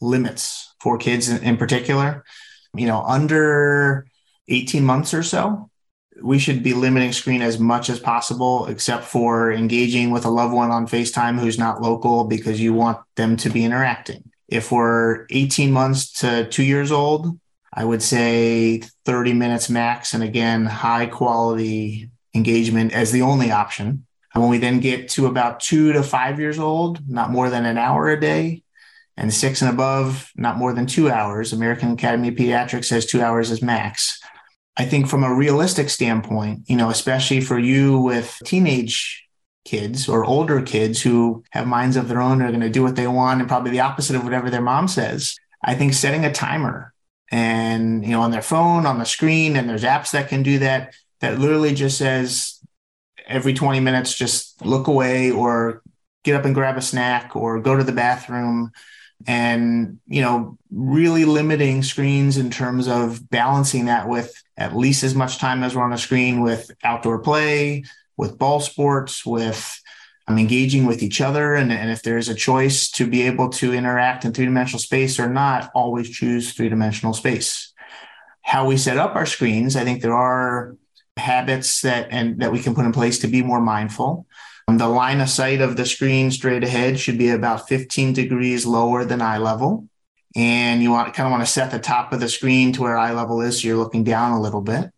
[0.00, 2.24] limits for kids in, in particular.
[2.74, 4.06] You know, under
[4.48, 5.70] 18 months or so,
[6.22, 10.52] we should be limiting screen as much as possible, except for engaging with a loved
[10.52, 14.30] one on FaceTime who's not local because you want them to be interacting.
[14.48, 17.38] If we're 18 months to two years old,
[17.72, 20.12] I would say 30 minutes max.
[20.12, 24.06] And again, high quality engagement as the only option.
[24.34, 27.64] And when we then get to about two to five years old, not more than
[27.64, 28.62] an hour a day.
[29.20, 31.52] And six and above, not more than two hours.
[31.52, 34.18] American Academy of Pediatrics says two hours is max.
[34.78, 39.28] I think from a realistic standpoint, you know, especially for you with teenage
[39.66, 42.96] kids or older kids who have minds of their own are going to do what
[42.96, 45.36] they want and probably the opposite of whatever their mom says.
[45.62, 46.94] I think setting a timer
[47.30, 50.58] and you know on their phone on the screen and there's apps that can do
[50.60, 52.58] that that literally just says
[53.26, 55.82] every 20 minutes just look away or
[56.24, 58.72] get up and grab a snack or go to the bathroom
[59.26, 65.14] and you know really limiting screens in terms of balancing that with at least as
[65.14, 67.82] much time as we're on a screen with outdoor play
[68.16, 69.80] with ball sports with
[70.28, 71.54] um, engaging with each other.
[71.54, 75.28] And, and if there's a choice to be able to interact in three-dimensional space or
[75.28, 77.72] not always choose three-dimensional space.
[78.42, 80.76] How we set up our screens i think there are
[81.16, 84.26] habits that and that we can put in place to be more mindful
[84.70, 88.64] Um, the line of sight of the screen straight ahead should be about 15 degrees
[88.64, 89.88] lower than eye level.
[90.36, 92.96] And you want kind of want to set the top of the screen to where
[92.96, 93.60] eye level is.
[93.60, 94.92] So you're looking down a little bit.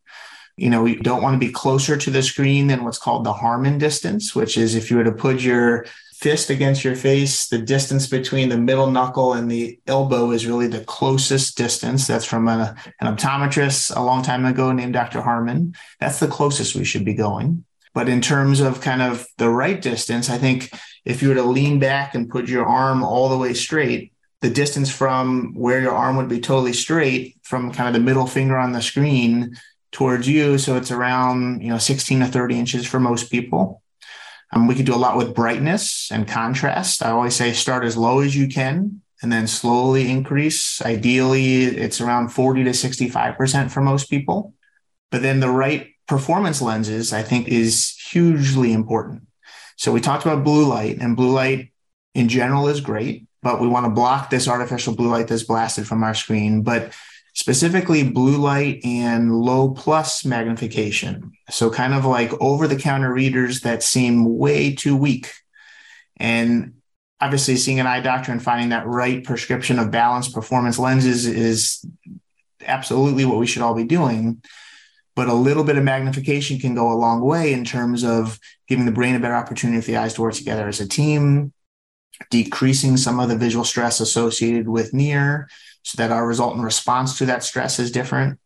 [0.58, 3.32] You know, we don't want to be closer to the screen than what's called the
[3.32, 7.58] Harmon distance, which is if you were to put your fist against your face, the
[7.58, 12.06] distance between the middle knuckle and the elbow is really the closest distance.
[12.06, 15.22] That's from a, an optometrist a long time ago named Dr.
[15.22, 15.74] Harmon.
[15.98, 17.64] That's the closest we should be going.
[17.94, 20.70] But in terms of kind of the right distance, I think
[21.04, 24.50] if you were to lean back and put your arm all the way straight, the
[24.50, 28.56] distance from where your arm would be totally straight from kind of the middle finger
[28.56, 29.56] on the screen
[29.92, 30.58] towards you.
[30.58, 33.82] So it's around, you know, 16 to 30 inches for most people.
[34.52, 37.02] Um, we can do a lot with brightness and contrast.
[37.02, 40.82] I always say start as low as you can and then slowly increase.
[40.82, 44.54] Ideally, it's around 40 to 65% for most people.
[45.10, 49.22] But then the right performance lenses, I think, is hugely important.
[49.76, 51.72] So we talked about blue light, and blue light
[52.14, 55.86] in general is great, but we want to block this artificial blue light that's blasted
[55.86, 56.62] from our screen.
[56.62, 56.92] But
[57.34, 61.32] specifically blue light and low plus magnification.
[61.50, 65.32] So, kind of like over the counter readers that seem way too weak.
[66.18, 66.74] And
[67.20, 71.84] obviously, seeing an eye doctor and finding that right prescription of balanced performance lenses is
[72.64, 74.42] absolutely what we should all be doing
[75.14, 78.38] but a little bit of magnification can go a long way in terms of
[78.68, 81.52] giving the brain a better opportunity for the eyes to work together as a team,
[82.30, 85.48] decreasing some of the visual stress associated with near
[85.82, 88.38] so that our resultant response to that stress is different.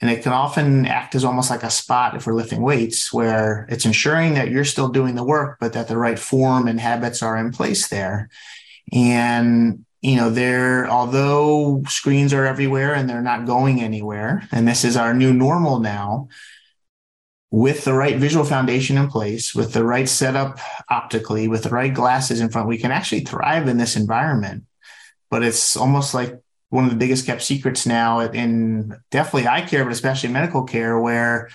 [0.00, 3.66] And it can often act as almost like a spot if we're lifting weights, where
[3.68, 7.22] it's ensuring that you're still doing the work, but that the right form and habits
[7.22, 8.30] are in place there.
[8.92, 14.84] And you know, they're although screens are everywhere and they're not going anywhere, and this
[14.84, 16.28] is our new normal now,
[17.50, 21.92] with the right visual foundation in place, with the right setup optically, with the right
[21.92, 24.64] glasses in front, we can actually thrive in this environment.
[25.30, 26.40] But it's almost like
[26.70, 30.98] one of the biggest kept secrets now in definitely eye care, but especially medical care,
[30.98, 31.50] where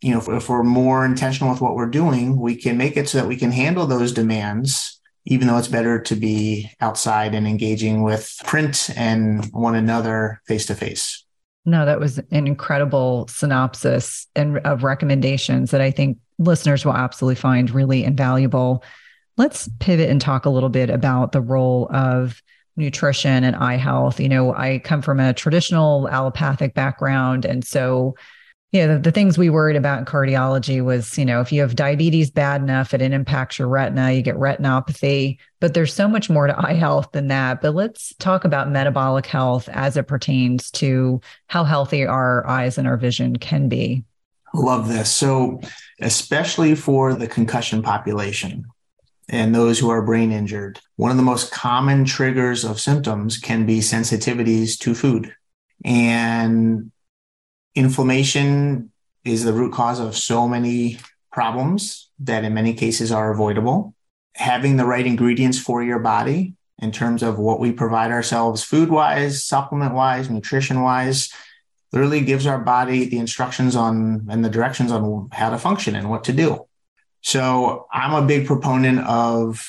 [0.00, 3.10] you know if, if we're more intentional with what we're doing, we can make it
[3.10, 7.46] so that we can handle those demands even though it's better to be outside and
[7.46, 11.24] engaging with print and one another face to face.
[11.66, 17.34] No, that was an incredible synopsis and of recommendations that I think listeners will absolutely
[17.34, 18.82] find really invaluable.
[19.36, 22.42] Let's pivot and talk a little bit about the role of
[22.76, 24.20] nutrition and eye health.
[24.20, 27.44] You know, I come from a traditional allopathic background.
[27.44, 28.14] And so
[28.72, 31.74] yeah, the, the, things we worried about in cardiology was, you know, if you have
[31.74, 35.38] diabetes bad enough, it impacts your retina, you get retinopathy.
[35.58, 37.60] But there's so much more to eye health than that.
[37.62, 42.86] But let's talk about metabolic health as it pertains to how healthy our eyes and
[42.86, 44.04] our vision can be.
[44.54, 45.12] Love this.
[45.12, 45.60] So,
[46.00, 48.64] especially for the concussion population,
[49.28, 50.80] and those who are brain injured.
[50.96, 55.32] One of the most common triggers of symptoms can be sensitivities to food.
[55.84, 56.90] And
[57.74, 58.90] inflammation
[59.24, 60.98] is the root cause of so many
[61.32, 63.94] problems that in many cases are avoidable.
[64.36, 68.88] Having the right ingredients for your body in terms of what we provide ourselves food
[68.88, 71.32] wise, supplement wise, nutrition wise,
[71.92, 76.08] literally gives our body the instructions on and the directions on how to function and
[76.08, 76.66] what to do.
[77.22, 79.68] So I'm a big proponent of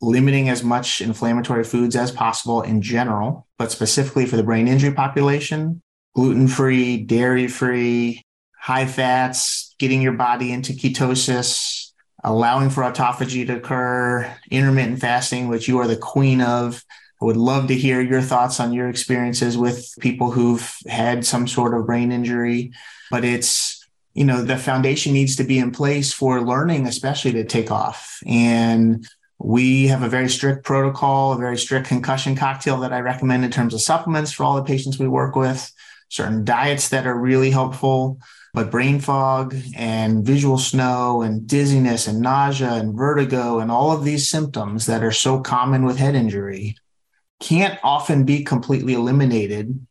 [0.00, 4.92] limiting as much inflammatory foods as possible in general, but specifically for the brain injury
[4.92, 5.82] population,
[6.14, 8.24] gluten free, dairy free,
[8.58, 11.92] high fats, getting your body into ketosis,
[12.22, 16.84] allowing for autophagy to occur, intermittent fasting, which you are the queen of.
[17.20, 21.46] I would love to hear your thoughts on your experiences with people who've had some
[21.46, 22.72] sort of brain injury,
[23.10, 23.76] but it's
[24.14, 28.20] you know the foundation needs to be in place for learning especially to take off.
[28.26, 29.06] And
[29.38, 33.50] we have a very strict protocol a very strict concussion cocktail that i recommend in
[33.50, 35.72] terms of supplements for all the patients we work with
[36.10, 38.18] certain diets that are really helpful
[38.52, 44.04] but brain fog and visual snow and dizziness and nausea and vertigo and all of
[44.04, 46.76] these symptoms that are so common with head injury
[47.40, 49.86] can't often be completely eliminated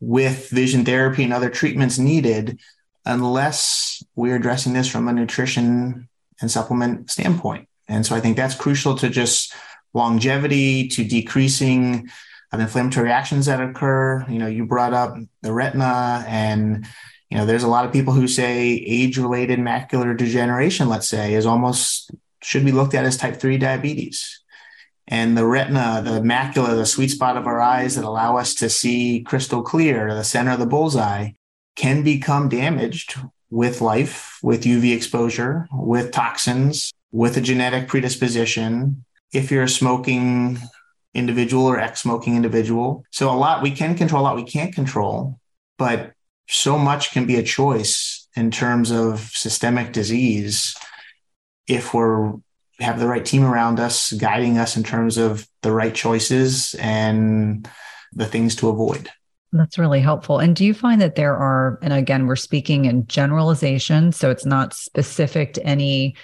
[0.00, 2.58] with vision therapy and other treatments needed
[3.04, 6.08] unless we're addressing this from a nutrition
[6.40, 7.68] and supplement standpoint.
[7.88, 9.52] And so I think that's crucial to just
[9.92, 12.08] longevity, to decreasing
[12.52, 14.24] of inflammatory reactions that occur.
[14.28, 16.86] You know, you brought up the retina and
[17.30, 21.44] you know, there's a lot of people who say age-related macular degeneration, let's say, is
[21.44, 22.10] almost
[22.42, 24.40] should be looked at as type 3 diabetes.
[25.06, 28.70] And the retina, the macula, the sweet spot of our eyes that allow us to
[28.70, 31.32] see crystal clear, the center of the bullseye,
[31.76, 33.18] can become damaged
[33.50, 39.04] with life, with UV exposure, with toxins, with a genetic predisposition.
[39.32, 40.58] If you're smoking
[41.18, 43.04] individual or ex smoking individual.
[43.10, 45.38] So, a lot we can control, a lot we can't control,
[45.76, 46.12] but
[46.48, 50.74] so much can be a choice in terms of systemic disease
[51.66, 52.32] if we're
[52.80, 57.68] have the right team around us guiding us in terms of the right choices and
[58.12, 59.10] the things to avoid.
[59.52, 60.38] That's really helpful.
[60.38, 64.44] And do you find that there are, and again, we're speaking in generalization, so it's
[64.44, 66.14] not specific to any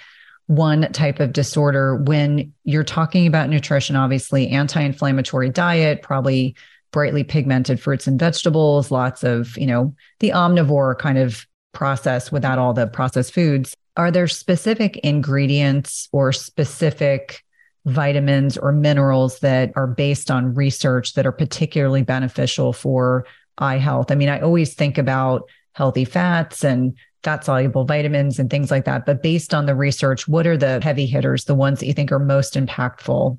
[0.47, 1.95] one type of disorder.
[1.95, 6.55] When you're talking about nutrition, obviously, anti inflammatory diet, probably
[6.91, 12.57] brightly pigmented fruits and vegetables, lots of, you know, the omnivore kind of process without
[12.57, 13.75] all the processed foods.
[13.97, 17.43] Are there specific ingredients or specific
[17.85, 23.25] vitamins or minerals that are based on research that are particularly beneficial for
[23.57, 24.11] eye health.
[24.11, 25.43] I mean, I always think about
[25.73, 29.05] healthy fats and fat soluble vitamins and things like that.
[29.05, 32.11] But based on the research, what are the heavy hitters, the ones that you think
[32.11, 33.37] are most impactful?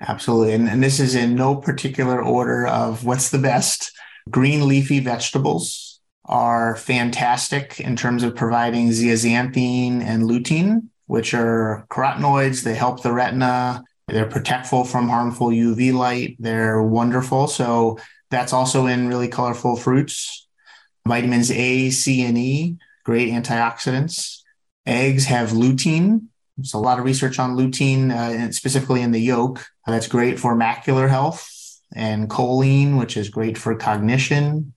[0.00, 0.54] Absolutely.
[0.54, 3.92] And, and this is in no particular order of what's the best.
[4.30, 12.62] Green leafy vegetables are fantastic in terms of providing zeaxanthin and lutein which are carotenoids.
[12.62, 13.84] They help the retina.
[14.08, 16.36] They're protectful from harmful UV light.
[16.38, 17.48] They're wonderful.
[17.48, 17.98] So
[18.30, 20.48] that's also in really colorful fruits.
[21.06, 24.40] Vitamins A, C, and E, great antioxidants.
[24.86, 26.26] Eggs have lutein.
[26.56, 29.64] There's a lot of research on lutein, uh, specifically in the yolk.
[29.86, 31.48] That's great for macular health
[31.94, 34.74] and choline, which is great for cognition.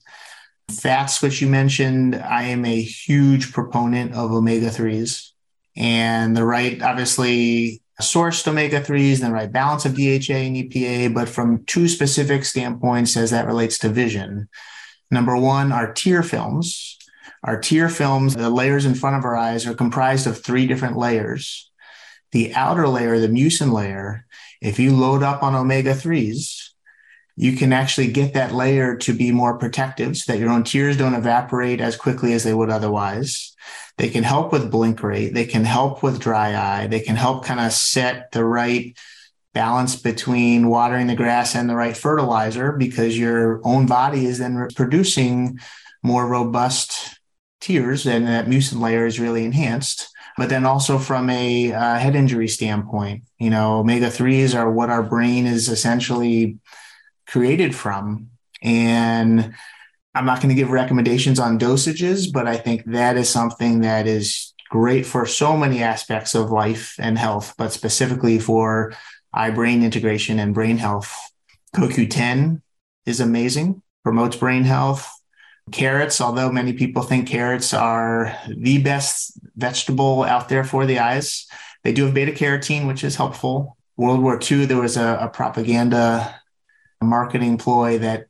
[0.70, 5.32] Fats, which you mentioned, I am a huge proponent of omega 3s
[5.76, 11.14] and the right, obviously, sourced omega 3s, and the right balance of DHA and EPA,
[11.14, 14.48] but from two specific standpoints as that relates to vision.
[15.12, 16.95] Number one, are tear films.
[17.46, 20.98] Our tear films, the layers in front of our eyes, are comprised of three different
[20.98, 21.72] layers.
[22.32, 24.26] The outer layer, the mucin layer,
[24.62, 26.70] if you load up on omega 3s,
[27.36, 30.98] you can actually get that layer to be more protective so that your own tears
[30.98, 33.56] don't evaporate as quickly as they would otherwise.
[33.98, 35.36] They can help with blink rate.
[35.36, 36.88] They can help with dry eye.
[36.88, 38.98] They can help kind of set the right
[39.54, 44.68] balance between watering the grass and the right fertilizer because your own body is then
[44.76, 45.60] producing
[46.02, 47.15] more robust
[47.66, 50.08] tears and that mucin layer is really enhanced.
[50.38, 54.90] But then also from a uh, head injury standpoint, you know, omega 3s are what
[54.90, 56.60] our brain is essentially
[57.26, 58.30] created from.
[58.62, 59.56] And
[60.14, 64.08] I'm not going to give recommendations on dosages, but I think that is something that
[64.08, 68.94] is great for so many aspects of life and health, but specifically for
[69.34, 71.14] eye brain integration and brain health.
[71.76, 72.62] CoQ10
[73.06, 75.10] is amazing, promotes brain health.
[75.72, 81.48] Carrots, although many people think carrots are the best vegetable out there for the eyes,
[81.84, 83.78] They do have beta carotene, which is helpful.
[83.96, 86.42] World War II, there was a, a propaganda
[87.02, 88.28] marketing ploy that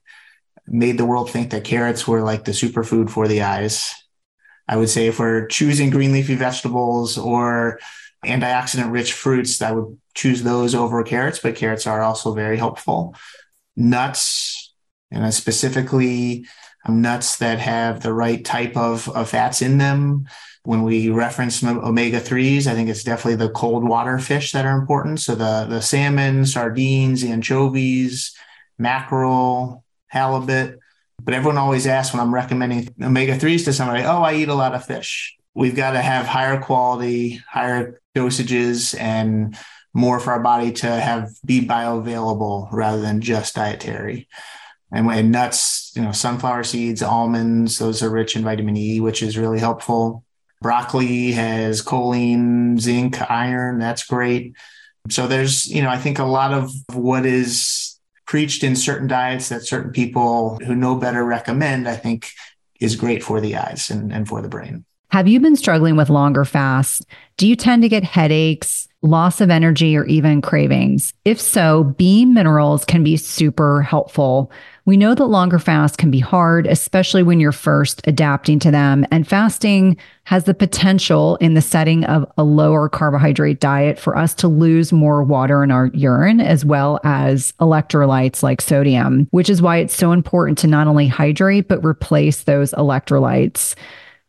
[0.68, 3.94] made the world think that carrots were like the superfood for the eyes.
[4.68, 7.80] I would say if we're choosing green leafy vegetables or
[8.26, 13.16] antioxidant rich fruits, I would choose those over carrots, but carrots are also very helpful.
[13.76, 14.74] Nuts,
[15.12, 16.46] and specifically
[16.88, 20.28] nuts that have the right type of, of fats in them.
[20.64, 24.78] When we reference omega 3s, I think it's definitely the cold water fish that are
[24.78, 25.20] important.
[25.20, 28.36] So the, the salmon, sardines, anchovies,
[28.80, 30.80] mackerel, halibut.
[31.22, 34.56] But everyone always asks when I'm recommending omega 3s to somebody, oh, I eat a
[34.56, 35.38] lot of fish.
[35.54, 39.56] We've got to have higher quality, higher dosages, and
[39.94, 44.28] more for our body to have be bioavailable rather than just dietary.
[44.96, 49.22] And when nuts, you know, sunflower seeds, almonds, those are rich in vitamin E, which
[49.22, 50.24] is really helpful.
[50.62, 53.78] Broccoli has choline, zinc, iron.
[53.78, 54.56] That's great.
[55.10, 59.50] So there's, you know, I think a lot of what is preached in certain diets
[59.50, 62.30] that certain people who know better recommend, I think
[62.80, 64.86] is great for the eyes and, and for the brain.
[65.12, 67.06] Have you been struggling with longer fasts?
[67.38, 71.14] Do you tend to get headaches, loss of energy, or even cravings?
[71.24, 74.52] If so, Beam Minerals can be super helpful.
[74.86, 79.06] We know that longer fasts can be hard, especially when you're first adapting to them.
[79.12, 84.34] And fasting has the potential in the setting of a lower carbohydrate diet for us
[84.36, 89.62] to lose more water in our urine, as well as electrolytes like sodium, which is
[89.62, 93.76] why it's so important to not only hydrate, but replace those electrolytes.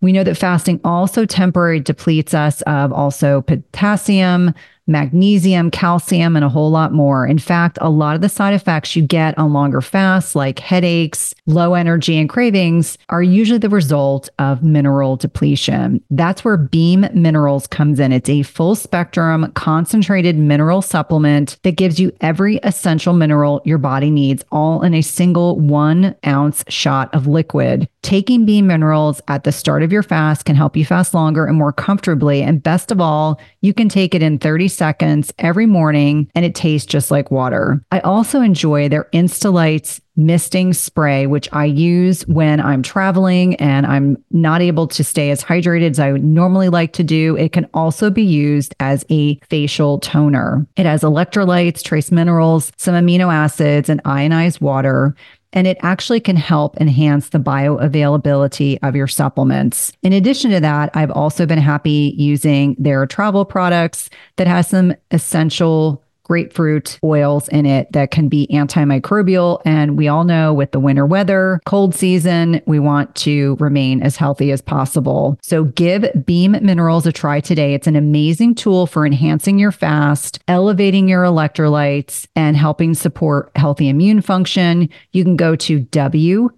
[0.00, 4.52] We know that fasting also temporarily depletes us of also potassium,
[4.86, 7.26] magnesium, calcium, and a whole lot more.
[7.26, 11.34] In fact, a lot of the side effects you get on longer fasts, like headaches,
[11.46, 16.02] low energy, and cravings, are usually the result of mineral depletion.
[16.10, 18.12] That's where Beam Minerals comes in.
[18.12, 24.10] It's a full spectrum, concentrated mineral supplement that gives you every essential mineral your body
[24.10, 27.88] needs, all in a single one ounce shot of liquid.
[28.06, 31.58] Taking Beam Minerals at the start of your fast can help you fast longer and
[31.58, 32.40] more comfortably.
[32.40, 36.54] And best of all, you can take it in 30 seconds every morning and it
[36.54, 37.84] tastes just like water.
[37.90, 44.22] I also enjoy their Instalights misting spray, which I use when I'm traveling and I'm
[44.30, 47.36] not able to stay as hydrated as I would normally like to do.
[47.36, 50.64] It can also be used as a facial toner.
[50.76, 55.16] It has electrolytes, trace minerals, some amino acids, and ionized water
[55.56, 59.90] and it actually can help enhance the bioavailability of your supplements.
[60.02, 64.94] In addition to that, I've also been happy using their travel products that has some
[65.10, 69.62] essential grapefruit oils in it that can be antimicrobial.
[69.64, 74.16] And we all know with the winter weather, cold season, we want to remain as
[74.16, 75.38] healthy as possible.
[75.40, 77.74] So give Beam Minerals a try today.
[77.74, 83.88] It's an amazing tool for enhancing your fast, elevating your electrolytes, and helping support healthy
[83.88, 84.88] immune function.
[85.12, 86.50] You can go to www.beam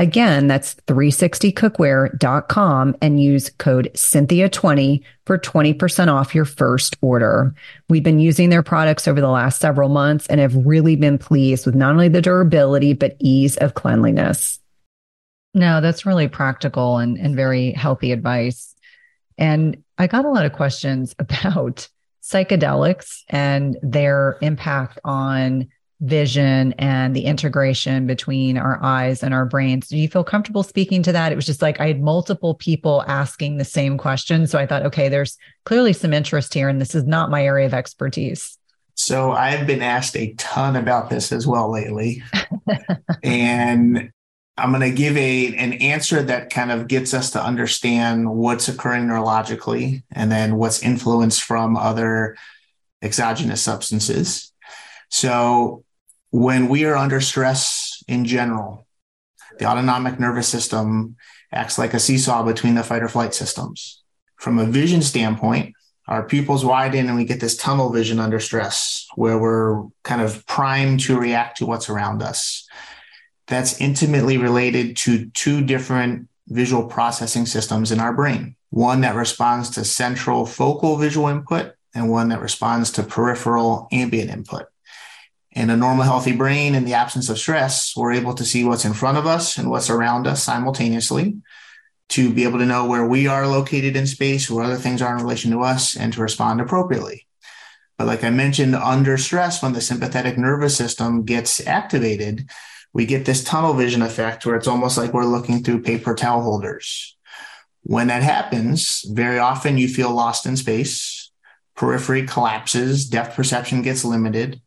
[0.00, 7.54] Again, that's 360cookware.com and use code Cynthia20 for 20% off your first order.
[7.90, 11.66] We've been using their products over the last several months and have really been pleased
[11.66, 14.58] with not only the durability, but ease of cleanliness.
[15.52, 18.74] No, that's really practical and, and very healthy advice.
[19.36, 21.90] And I got a lot of questions about
[22.22, 25.68] psychedelics and their impact on
[26.00, 29.88] vision and the integration between our eyes and our brains.
[29.88, 31.30] Do you feel comfortable speaking to that?
[31.32, 34.46] It was just like I had multiple people asking the same question.
[34.46, 37.66] So I thought, okay, there's clearly some interest here, and this is not my area
[37.66, 38.56] of expertise.
[38.94, 42.22] So I've been asked a ton about this as well lately.
[43.22, 44.10] and
[44.56, 48.68] I'm going to give a an answer that kind of gets us to understand what's
[48.68, 52.36] occurring neurologically and then what's influenced from other
[53.02, 54.52] exogenous substances.
[55.08, 55.84] So
[56.30, 58.86] when we are under stress in general,
[59.58, 61.16] the autonomic nervous system
[61.52, 64.02] acts like a seesaw between the fight or flight systems.
[64.36, 65.74] From a vision standpoint,
[66.06, 70.46] our pupils widen and we get this tunnel vision under stress where we're kind of
[70.46, 72.66] primed to react to what's around us.
[73.46, 79.70] That's intimately related to two different visual processing systems in our brain one that responds
[79.70, 84.66] to central focal visual input, and one that responds to peripheral ambient input.
[85.52, 88.84] In a normal, healthy brain, in the absence of stress, we're able to see what's
[88.84, 91.36] in front of us and what's around us simultaneously
[92.10, 95.16] to be able to know where we are located in space, where other things are
[95.16, 97.26] in relation to us, and to respond appropriately.
[97.98, 102.48] But like I mentioned, under stress, when the sympathetic nervous system gets activated,
[102.92, 106.42] we get this tunnel vision effect where it's almost like we're looking through paper towel
[106.42, 107.16] holders.
[107.82, 111.30] When that happens, very often you feel lost in space,
[111.76, 114.60] periphery collapses, depth perception gets limited.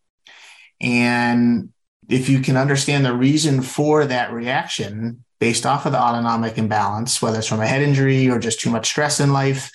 [0.83, 1.69] And
[2.09, 7.21] if you can understand the reason for that reaction, based off of the autonomic imbalance,
[7.21, 9.71] whether it's from a head injury or just too much stress in life,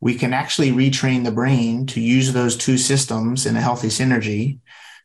[0.00, 4.58] we can actually retrain the brain to use those two systems in a healthy synergy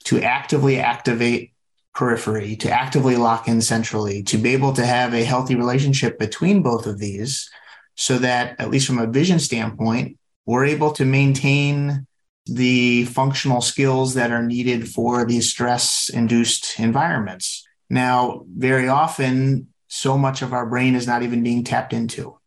[0.05, 1.51] to actively activate
[1.93, 6.61] periphery, to actively lock in centrally, to be able to have a healthy relationship between
[6.61, 7.49] both of these
[7.95, 12.05] so that, at least from a vision standpoint, we're able to maintain
[12.45, 17.65] the functional skills that are needed for these stress induced environments.
[17.89, 22.37] Now, very often, so much of our brain is not even being tapped into,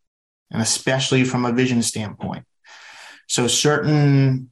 [0.50, 2.44] and especially from a vision standpoint.
[3.26, 4.50] So, certain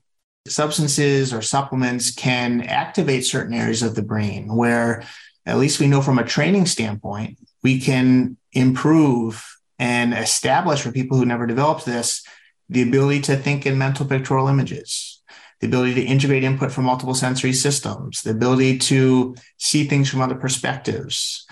[0.48, 5.04] substances or supplements can activate certain areas of the brain where,
[5.44, 9.44] at least we know from a training standpoint, we can improve
[9.78, 12.24] and establish for people who never developed this
[12.68, 15.15] the ability to think in mental pictorial images,
[15.60, 20.20] the ability to integrate input from multiple sensory systems, the ability to see things from
[20.20, 21.46] other perspectives,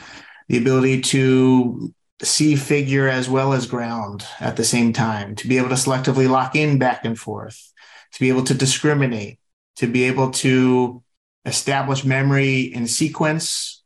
[0.48, 1.92] the ability to
[2.22, 6.28] see figure as well as ground at the same time, to be able to selectively
[6.28, 7.72] lock in back and forth,
[8.12, 9.38] to be able to discriminate,
[9.76, 11.02] to be able to
[11.44, 13.82] establish memory in sequence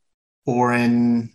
[0.47, 1.31] or in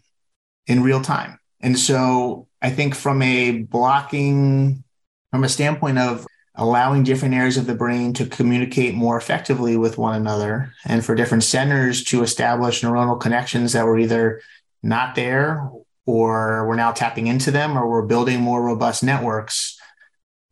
[0.67, 1.39] in real time.
[1.59, 4.83] And so I think from a blocking,
[5.31, 6.25] from a standpoint of
[6.55, 11.15] allowing different areas of the brain to communicate more effectively with one another and for
[11.15, 14.41] different centers to establish neuronal connections that were either
[14.83, 15.69] not there
[16.05, 19.79] or we're now tapping into them or we're building more robust networks.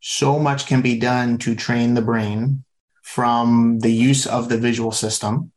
[0.00, 2.64] So much can be done to train the brain
[3.02, 5.52] from the use of the visual system.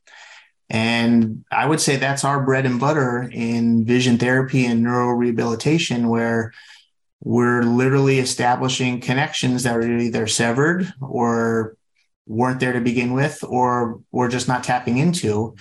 [0.69, 6.53] And I would say that's our bread and butter in vision therapy and neurorehabilitation, where
[7.25, 11.75] we're literally establishing connections that are either severed or
[12.27, 15.55] weren't there to begin with, or we're just not tapping into.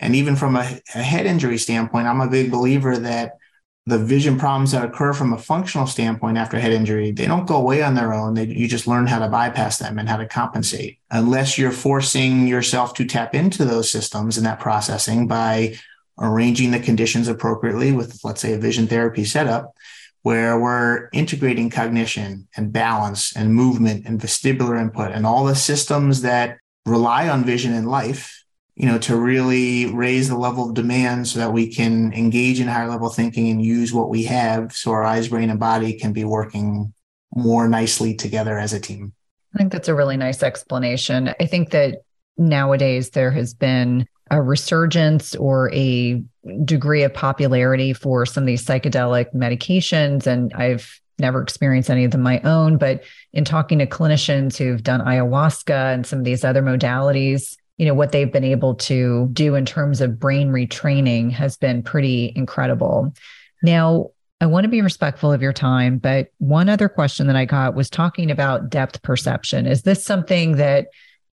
[0.00, 3.36] And even from a, a head injury standpoint, I'm a big believer that
[3.84, 7.56] the vision problems that occur from a functional standpoint after head injury, they don't go
[7.56, 8.32] away on their own.
[8.32, 11.00] They, you just learn how to bypass them and how to compensate.
[11.10, 15.76] Unless you're forcing yourself to tap into those systems and that processing by
[16.18, 19.74] arranging the conditions appropriately with, let's say, a vision therapy setup,
[20.22, 26.22] where we're integrating cognition and balance and movement and vestibular input and all the systems
[26.22, 28.40] that rely on vision in life
[28.80, 32.66] you know, to really raise the level of demand so that we can engage in
[32.66, 36.14] higher level thinking and use what we have so our eyes, brain, and body can
[36.14, 36.94] be working
[37.34, 39.12] more nicely together as a team.
[39.54, 41.34] I think that's a really nice explanation.
[41.38, 42.04] I think that
[42.38, 46.22] nowadays there has been a resurgence or a
[46.64, 50.26] degree of popularity for some of these psychedelic medications.
[50.26, 53.02] And I've never experienced any of them my own, but
[53.32, 57.94] in talking to clinicians who've done ayahuasca and some of these other modalities, you know
[57.94, 63.14] what they've been able to do in terms of brain retraining has been pretty incredible
[63.62, 64.10] now
[64.42, 67.74] i want to be respectful of your time but one other question that i got
[67.74, 70.88] was talking about depth perception is this something that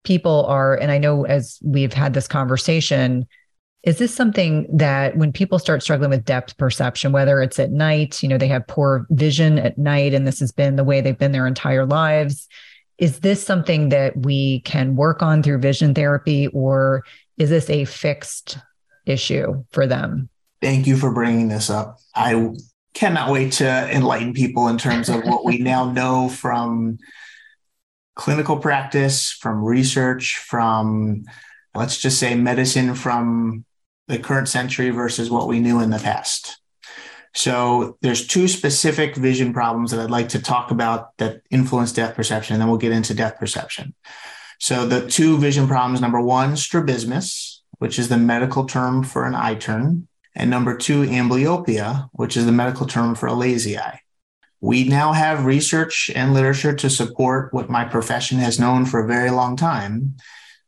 [0.04, 3.28] people are and i know as we've had this conversation
[3.84, 8.22] is this something that when people start struggling with depth perception whether it's at night
[8.22, 11.18] you know they have poor vision at night and this has been the way they've
[11.18, 12.48] been their entire lives
[12.98, 17.04] is this something that we can work on through vision therapy or
[17.38, 18.58] is this a fixed
[19.06, 20.30] issue for them?
[20.62, 21.98] Thank you for bringing this up.
[22.16, 22.52] I
[22.94, 27.00] cannot wait to enlighten people in terms of what we now know from
[28.16, 31.26] clinical practice, from research, from
[31.76, 33.66] let's just say medicine from
[34.08, 36.60] the current century versus what we knew in the past.
[37.34, 42.16] So there's two specific vision problems that I'd like to talk about that influence depth
[42.16, 43.96] perception, and then we'll get into depth perception.
[44.60, 49.34] So the two vision problems, number one, strabismus, which is the medical term for an
[49.34, 54.00] eye turn, and number two, amblyopia, which is the medical term for a lazy eye.
[54.64, 59.08] We now have research and literature to support what my profession has known for a
[59.08, 60.16] very long time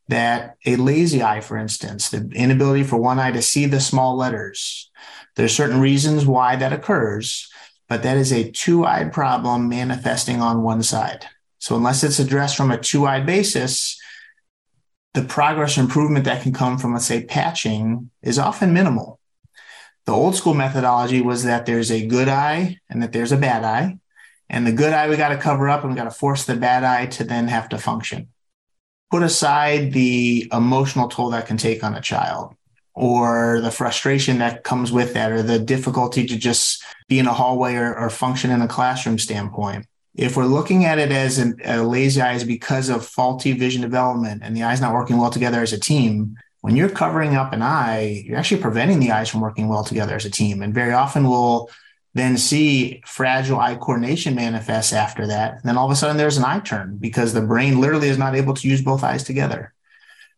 [0.09, 4.17] that a lazy eye, for instance, the inability for one eye to see the small
[4.17, 4.91] letters,
[5.37, 7.49] there are certain reasons why that occurs,
[7.87, 11.27] but that is a two eyed problem manifesting on one side.
[11.59, 13.97] So, unless it's addressed from a two eyed basis,
[15.13, 19.21] the progress or improvement that can come from, let's say, patching is often minimal.
[20.05, 23.63] The old school methodology was that there's a good eye and that there's a bad
[23.63, 23.97] eye.
[24.49, 26.55] And the good eye we got to cover up and we got to force the
[26.55, 28.27] bad eye to then have to function.
[29.09, 32.55] Put aside the emotional toll that can take on a child
[32.93, 37.33] or the frustration that comes with that or the difficulty to just be in a
[37.33, 39.85] hallway or, or function in a classroom standpoint.
[40.13, 43.81] If we're looking at it as an, a lazy eye is because of faulty vision
[43.81, 47.53] development and the eye's not working well together as a team, when you're covering up
[47.53, 50.63] an eye, you're actually preventing the eyes from working well together as a team.
[50.63, 51.69] And very often we'll
[52.15, 55.51] then see fragile eye coordination manifest after that.
[55.51, 58.17] And then all of a sudden there's an eye turn because the brain literally is
[58.17, 59.75] not able to use both eyes together.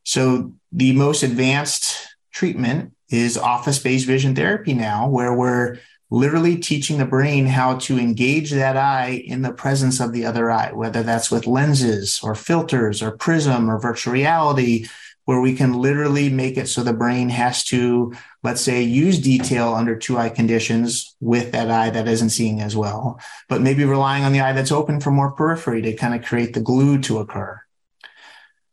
[0.03, 1.95] So the most advanced
[2.33, 5.77] treatment is office-based vision therapy now, where we're
[6.09, 10.51] literally teaching the brain how to engage that eye in the presence of the other
[10.51, 14.87] eye, whether that's with lenses or filters or prism or virtual reality
[15.27, 18.13] where we can literally make it so the brain has to,
[18.43, 22.77] let's say, use detail under two eye conditions with that eye that isn't seeing as
[22.77, 23.19] well,
[23.49, 26.53] but maybe relying on the eye that's open for more periphery to kind of create
[26.53, 27.59] the glue to occur.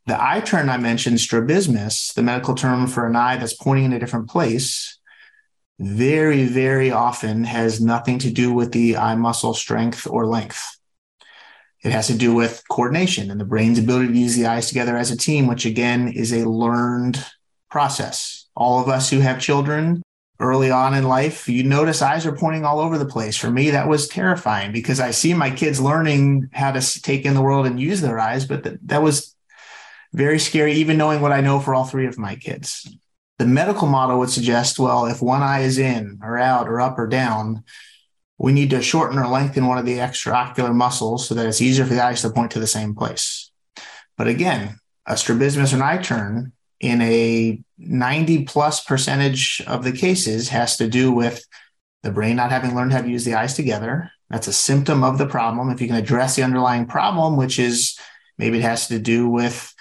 [0.05, 3.93] The eye turn I mentioned, strabismus, the medical term for an eye that's pointing in
[3.93, 4.97] a different place,
[5.77, 10.79] very, very often has nothing to do with the eye muscle strength or length.
[11.85, 14.97] It has to do with coordination and the brain's ability to use the eyes together
[14.97, 17.23] as a team, which again is a learned
[17.69, 18.47] process.
[18.55, 20.01] All of us who have children
[20.39, 23.37] early on in life, you notice eyes are pointing all over the place.
[23.37, 27.35] For me, that was terrifying because I see my kids learning how to take in
[27.35, 29.35] the world and use their eyes, but that, that was
[30.11, 32.97] very scary, even knowing what I know for all three of my kids.
[33.37, 36.97] The medical model would suggest, well, if one eye is in or out or up
[36.97, 37.63] or down,
[38.37, 41.85] we need to shorten or lengthen one of the extraocular muscles so that it's easier
[41.85, 43.51] for the eyes to point to the same place.
[44.17, 49.91] But again, a strabismus or an eye turn in a 90 plus percentage of the
[49.91, 51.45] cases has to do with
[52.03, 54.11] the brain not having learned how to use the eyes together.
[54.29, 55.69] That's a symptom of the problem.
[55.69, 57.97] If you can address the underlying problem, which is
[58.37, 59.73] maybe it has to do with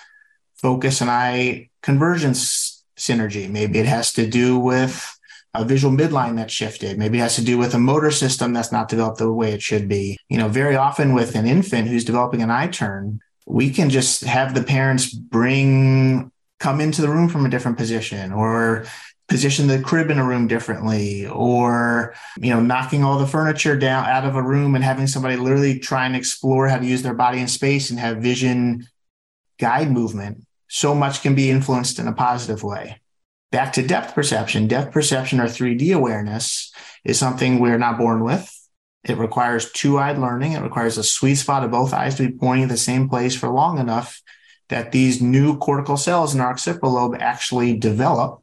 [0.55, 5.14] focus and eye convergence synergy, maybe it has to do with
[5.55, 6.99] a visual midline that shifted.
[6.99, 9.63] Maybe it has to do with a motor system that's not developed the way it
[9.63, 10.19] should be.
[10.29, 14.25] You know, very often with an infant who's developing an eye turn, we can just
[14.25, 18.85] have the parents bring, come into the room from a different position or
[19.29, 24.05] position the crib in a room differently or you know knocking all the furniture down
[24.05, 27.15] out of a room and having somebody literally try and explore how to use their
[27.15, 28.87] body in space and have vision
[29.59, 33.01] guide movement so much can be influenced in a positive way
[33.55, 34.67] Back to depth perception.
[34.67, 36.73] Depth perception or 3D awareness
[37.05, 38.51] is something we're not born with.
[39.05, 40.55] It requires two eyed learning.
[40.55, 43.37] It requires a sweet spot of both eyes to be pointing at the same place
[43.37, 44.21] for long enough
[44.71, 48.43] that these new cortical cells in our occipital lobe actually develop.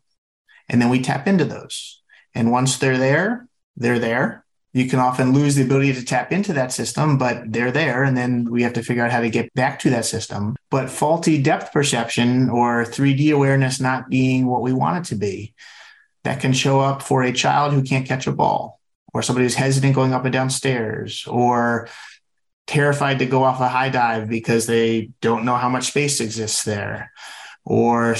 [0.70, 2.02] And then we tap into those.
[2.34, 4.41] And once they're there, they're there
[4.74, 8.04] you can often lose the ability to tap into that system, but they're there.
[8.04, 10.56] And then we have to figure out how to get back to that system.
[10.70, 15.54] But faulty depth perception or 3D awareness not being what we want it to be,
[16.24, 18.80] that can show up for a child who can't catch a ball
[19.14, 21.90] or somebody who's hesitant going up and down stairs or
[22.68, 26.64] terrified to go off a high dive because they don't know how much space exists
[26.64, 27.12] there
[27.66, 28.16] or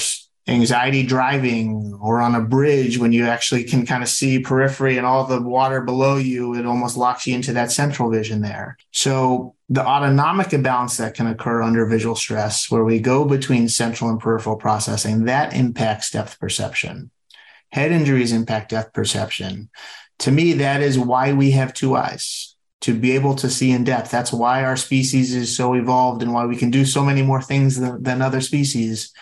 [0.48, 5.06] anxiety driving or on a bridge when you actually can kind of see periphery and
[5.06, 8.76] all the water below you, it almost locks you into that central vision there.
[8.90, 14.10] So the autonomic imbalance that can occur under visual stress, where we go between central
[14.10, 17.10] and peripheral processing, that impacts depth perception.
[17.70, 19.70] Head injuries impact depth perception.
[20.20, 23.84] To me, that is why we have two eyes to be able to see in
[23.84, 24.10] depth.
[24.10, 27.40] That's why our species is so evolved and why we can do so many more
[27.40, 29.12] things than, than other species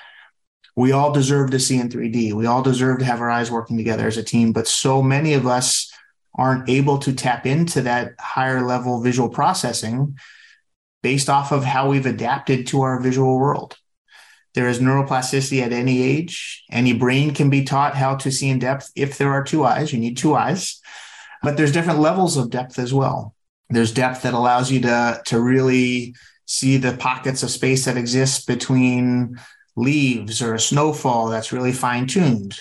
[0.76, 2.32] we all deserve to see in 3D.
[2.32, 5.34] We all deserve to have our eyes working together as a team, but so many
[5.34, 5.92] of us
[6.34, 10.16] aren't able to tap into that higher level visual processing
[11.02, 13.76] based off of how we've adapted to our visual world.
[14.54, 16.64] There is neuroplasticity at any age.
[16.70, 19.92] Any brain can be taught how to see in depth if there are two eyes.
[19.92, 20.80] You need two eyes.
[21.42, 23.34] But there's different levels of depth as well.
[23.70, 26.14] There's depth that allows you to, to really
[26.46, 29.38] see the pockets of space that exist between
[29.76, 32.58] leaves or a snowfall that's really fine tuned.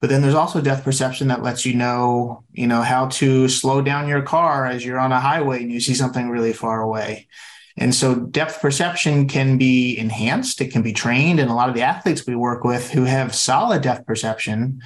[0.00, 3.80] But then there's also depth perception that lets you know, you know, how to slow
[3.80, 7.26] down your car as you're on a highway and you see something really far away.
[7.76, 11.40] And so depth perception can be enhanced, it can be trained.
[11.40, 14.82] And a lot of the athletes we work with who have solid depth perception,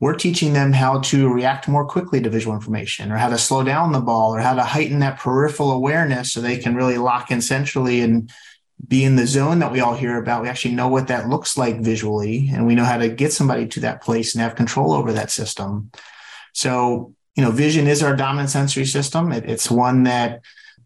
[0.00, 3.64] we're teaching them how to react more quickly to visual information or how to slow
[3.64, 7.30] down the ball or how to heighten that peripheral awareness so they can really lock
[7.30, 8.30] in centrally and
[8.86, 10.42] be in the zone that we all hear about.
[10.42, 13.66] We actually know what that looks like visually, and we know how to get somebody
[13.68, 15.90] to that place and have control over that system.
[16.52, 19.32] So, you know, vision is our dominant sensory system.
[19.32, 20.42] It, it's one that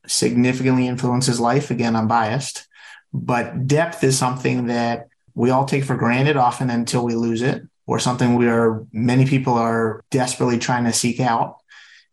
[0.07, 1.71] significantly influences life.
[1.71, 2.67] Again, I'm biased,
[3.13, 7.63] but depth is something that we all take for granted often until we lose it,
[7.87, 11.59] or something we are, many people are desperately trying to seek out.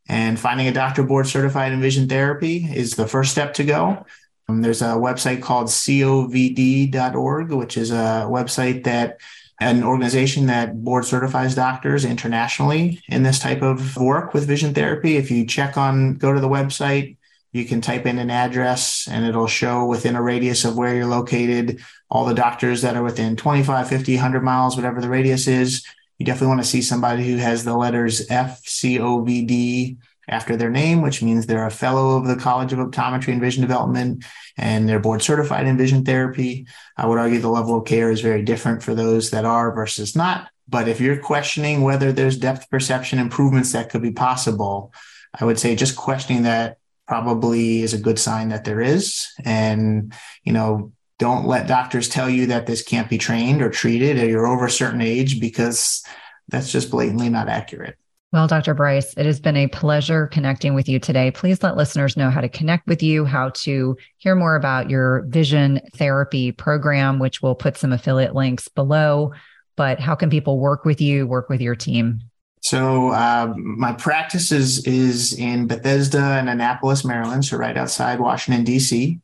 [0.08, 4.06] And finding a doctor board certified in vision therapy is the first step to go.
[4.50, 9.20] Um, there's a website called covd.org, which is a website that
[9.62, 15.18] an organization that board certifies doctors internationally in this type of work with vision therapy.
[15.18, 17.18] If you check on, go to the website,
[17.52, 21.06] you can type in an address and it'll show within a radius of where you're
[21.06, 25.86] located all the doctors that are within 25, 50, 100 miles, whatever the radius is.
[26.18, 29.98] You definitely want to see somebody who has the letters FCOVD
[30.30, 33.62] after their name, which means they're a fellow of the College of Optometry and Vision
[33.62, 34.24] Development
[34.58, 36.68] and they're board certified in vision therapy.
[36.98, 40.16] I would argue the level of care is very different for those that are versus
[40.16, 40.50] not.
[40.68, 44.94] But if you're questioning whether there's depth perception improvements that could be possible,
[45.40, 46.78] I would say just questioning that
[47.08, 49.30] probably is a good sign that there is.
[49.44, 50.14] And,
[50.44, 54.28] you know, don't let doctors tell you that this can't be trained or treated or
[54.28, 56.04] you're over a certain age because
[56.50, 57.98] that's just blatantly not accurate.
[58.32, 58.76] Well, Dr.
[58.76, 61.32] Bryce, it has been a pleasure connecting with you today.
[61.32, 65.24] Please let listeners know how to connect with you, how to hear more about your
[65.24, 69.34] vision therapy program, which we'll put some affiliate links below.
[69.76, 72.20] But how can people work with you, work with your team?
[72.62, 78.64] So uh, my practice is is in Bethesda and Annapolis, Maryland, so right outside Washington
[78.64, 79.20] D.C.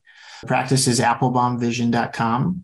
[0.47, 2.63] practice is appelbaumvision.com.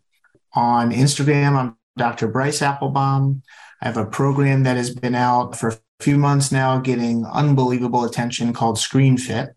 [0.54, 2.30] On Instagram, I'm Dr.
[2.30, 3.42] Bryce Appelbaum.
[3.82, 8.54] I have a program that has been out for few months now getting unbelievable attention
[8.54, 9.54] called ScreenFit,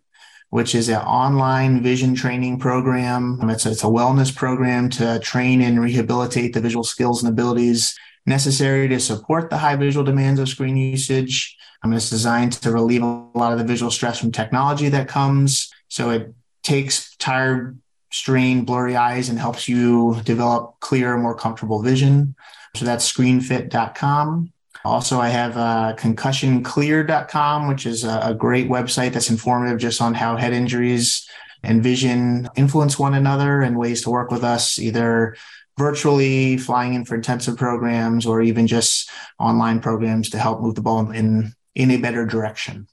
[0.51, 3.39] which is an online vision training program.
[3.51, 7.97] It's a, it's a wellness program to train and rehabilitate the visual skills and abilities
[8.27, 11.57] necessary to support the high visual demands of screen usage.
[11.87, 15.71] It's designed to relieve a lot of the visual stress from technology that comes.
[15.89, 17.79] So it takes tired,
[18.11, 22.37] strained, blurry eyes and helps you develop clearer, more comfortable vision.
[22.75, 24.54] So that's screenfit.com.
[24.85, 30.13] Also, I have uh, concussionclear.com, which is a, a great website that's informative just on
[30.13, 31.27] how head injuries
[31.63, 35.37] and vision influence one another and ways to work with us, either
[35.79, 40.83] virtually flying in for intensive programs or even just online programs to help move the
[40.83, 42.87] ball in in a better direction.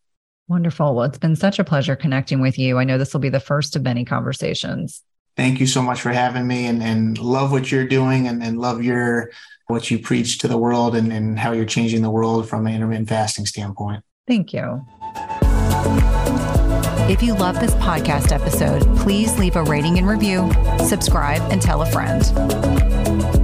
[0.47, 0.95] Wonderful.
[0.95, 2.77] Well, it's been such a pleasure connecting with you.
[2.79, 5.03] I know this will be the first of many conversations.
[5.37, 8.59] Thank you so much for having me and, and love what you're doing and, and
[8.59, 9.31] love your
[9.72, 12.76] what you preach to the world and, and how you're changing the world from an
[12.76, 14.03] intermittent fasting standpoint.
[14.28, 14.86] Thank you.
[17.09, 20.51] If you love this podcast episode, please leave a rating and review,
[20.86, 23.40] subscribe, and tell a friend.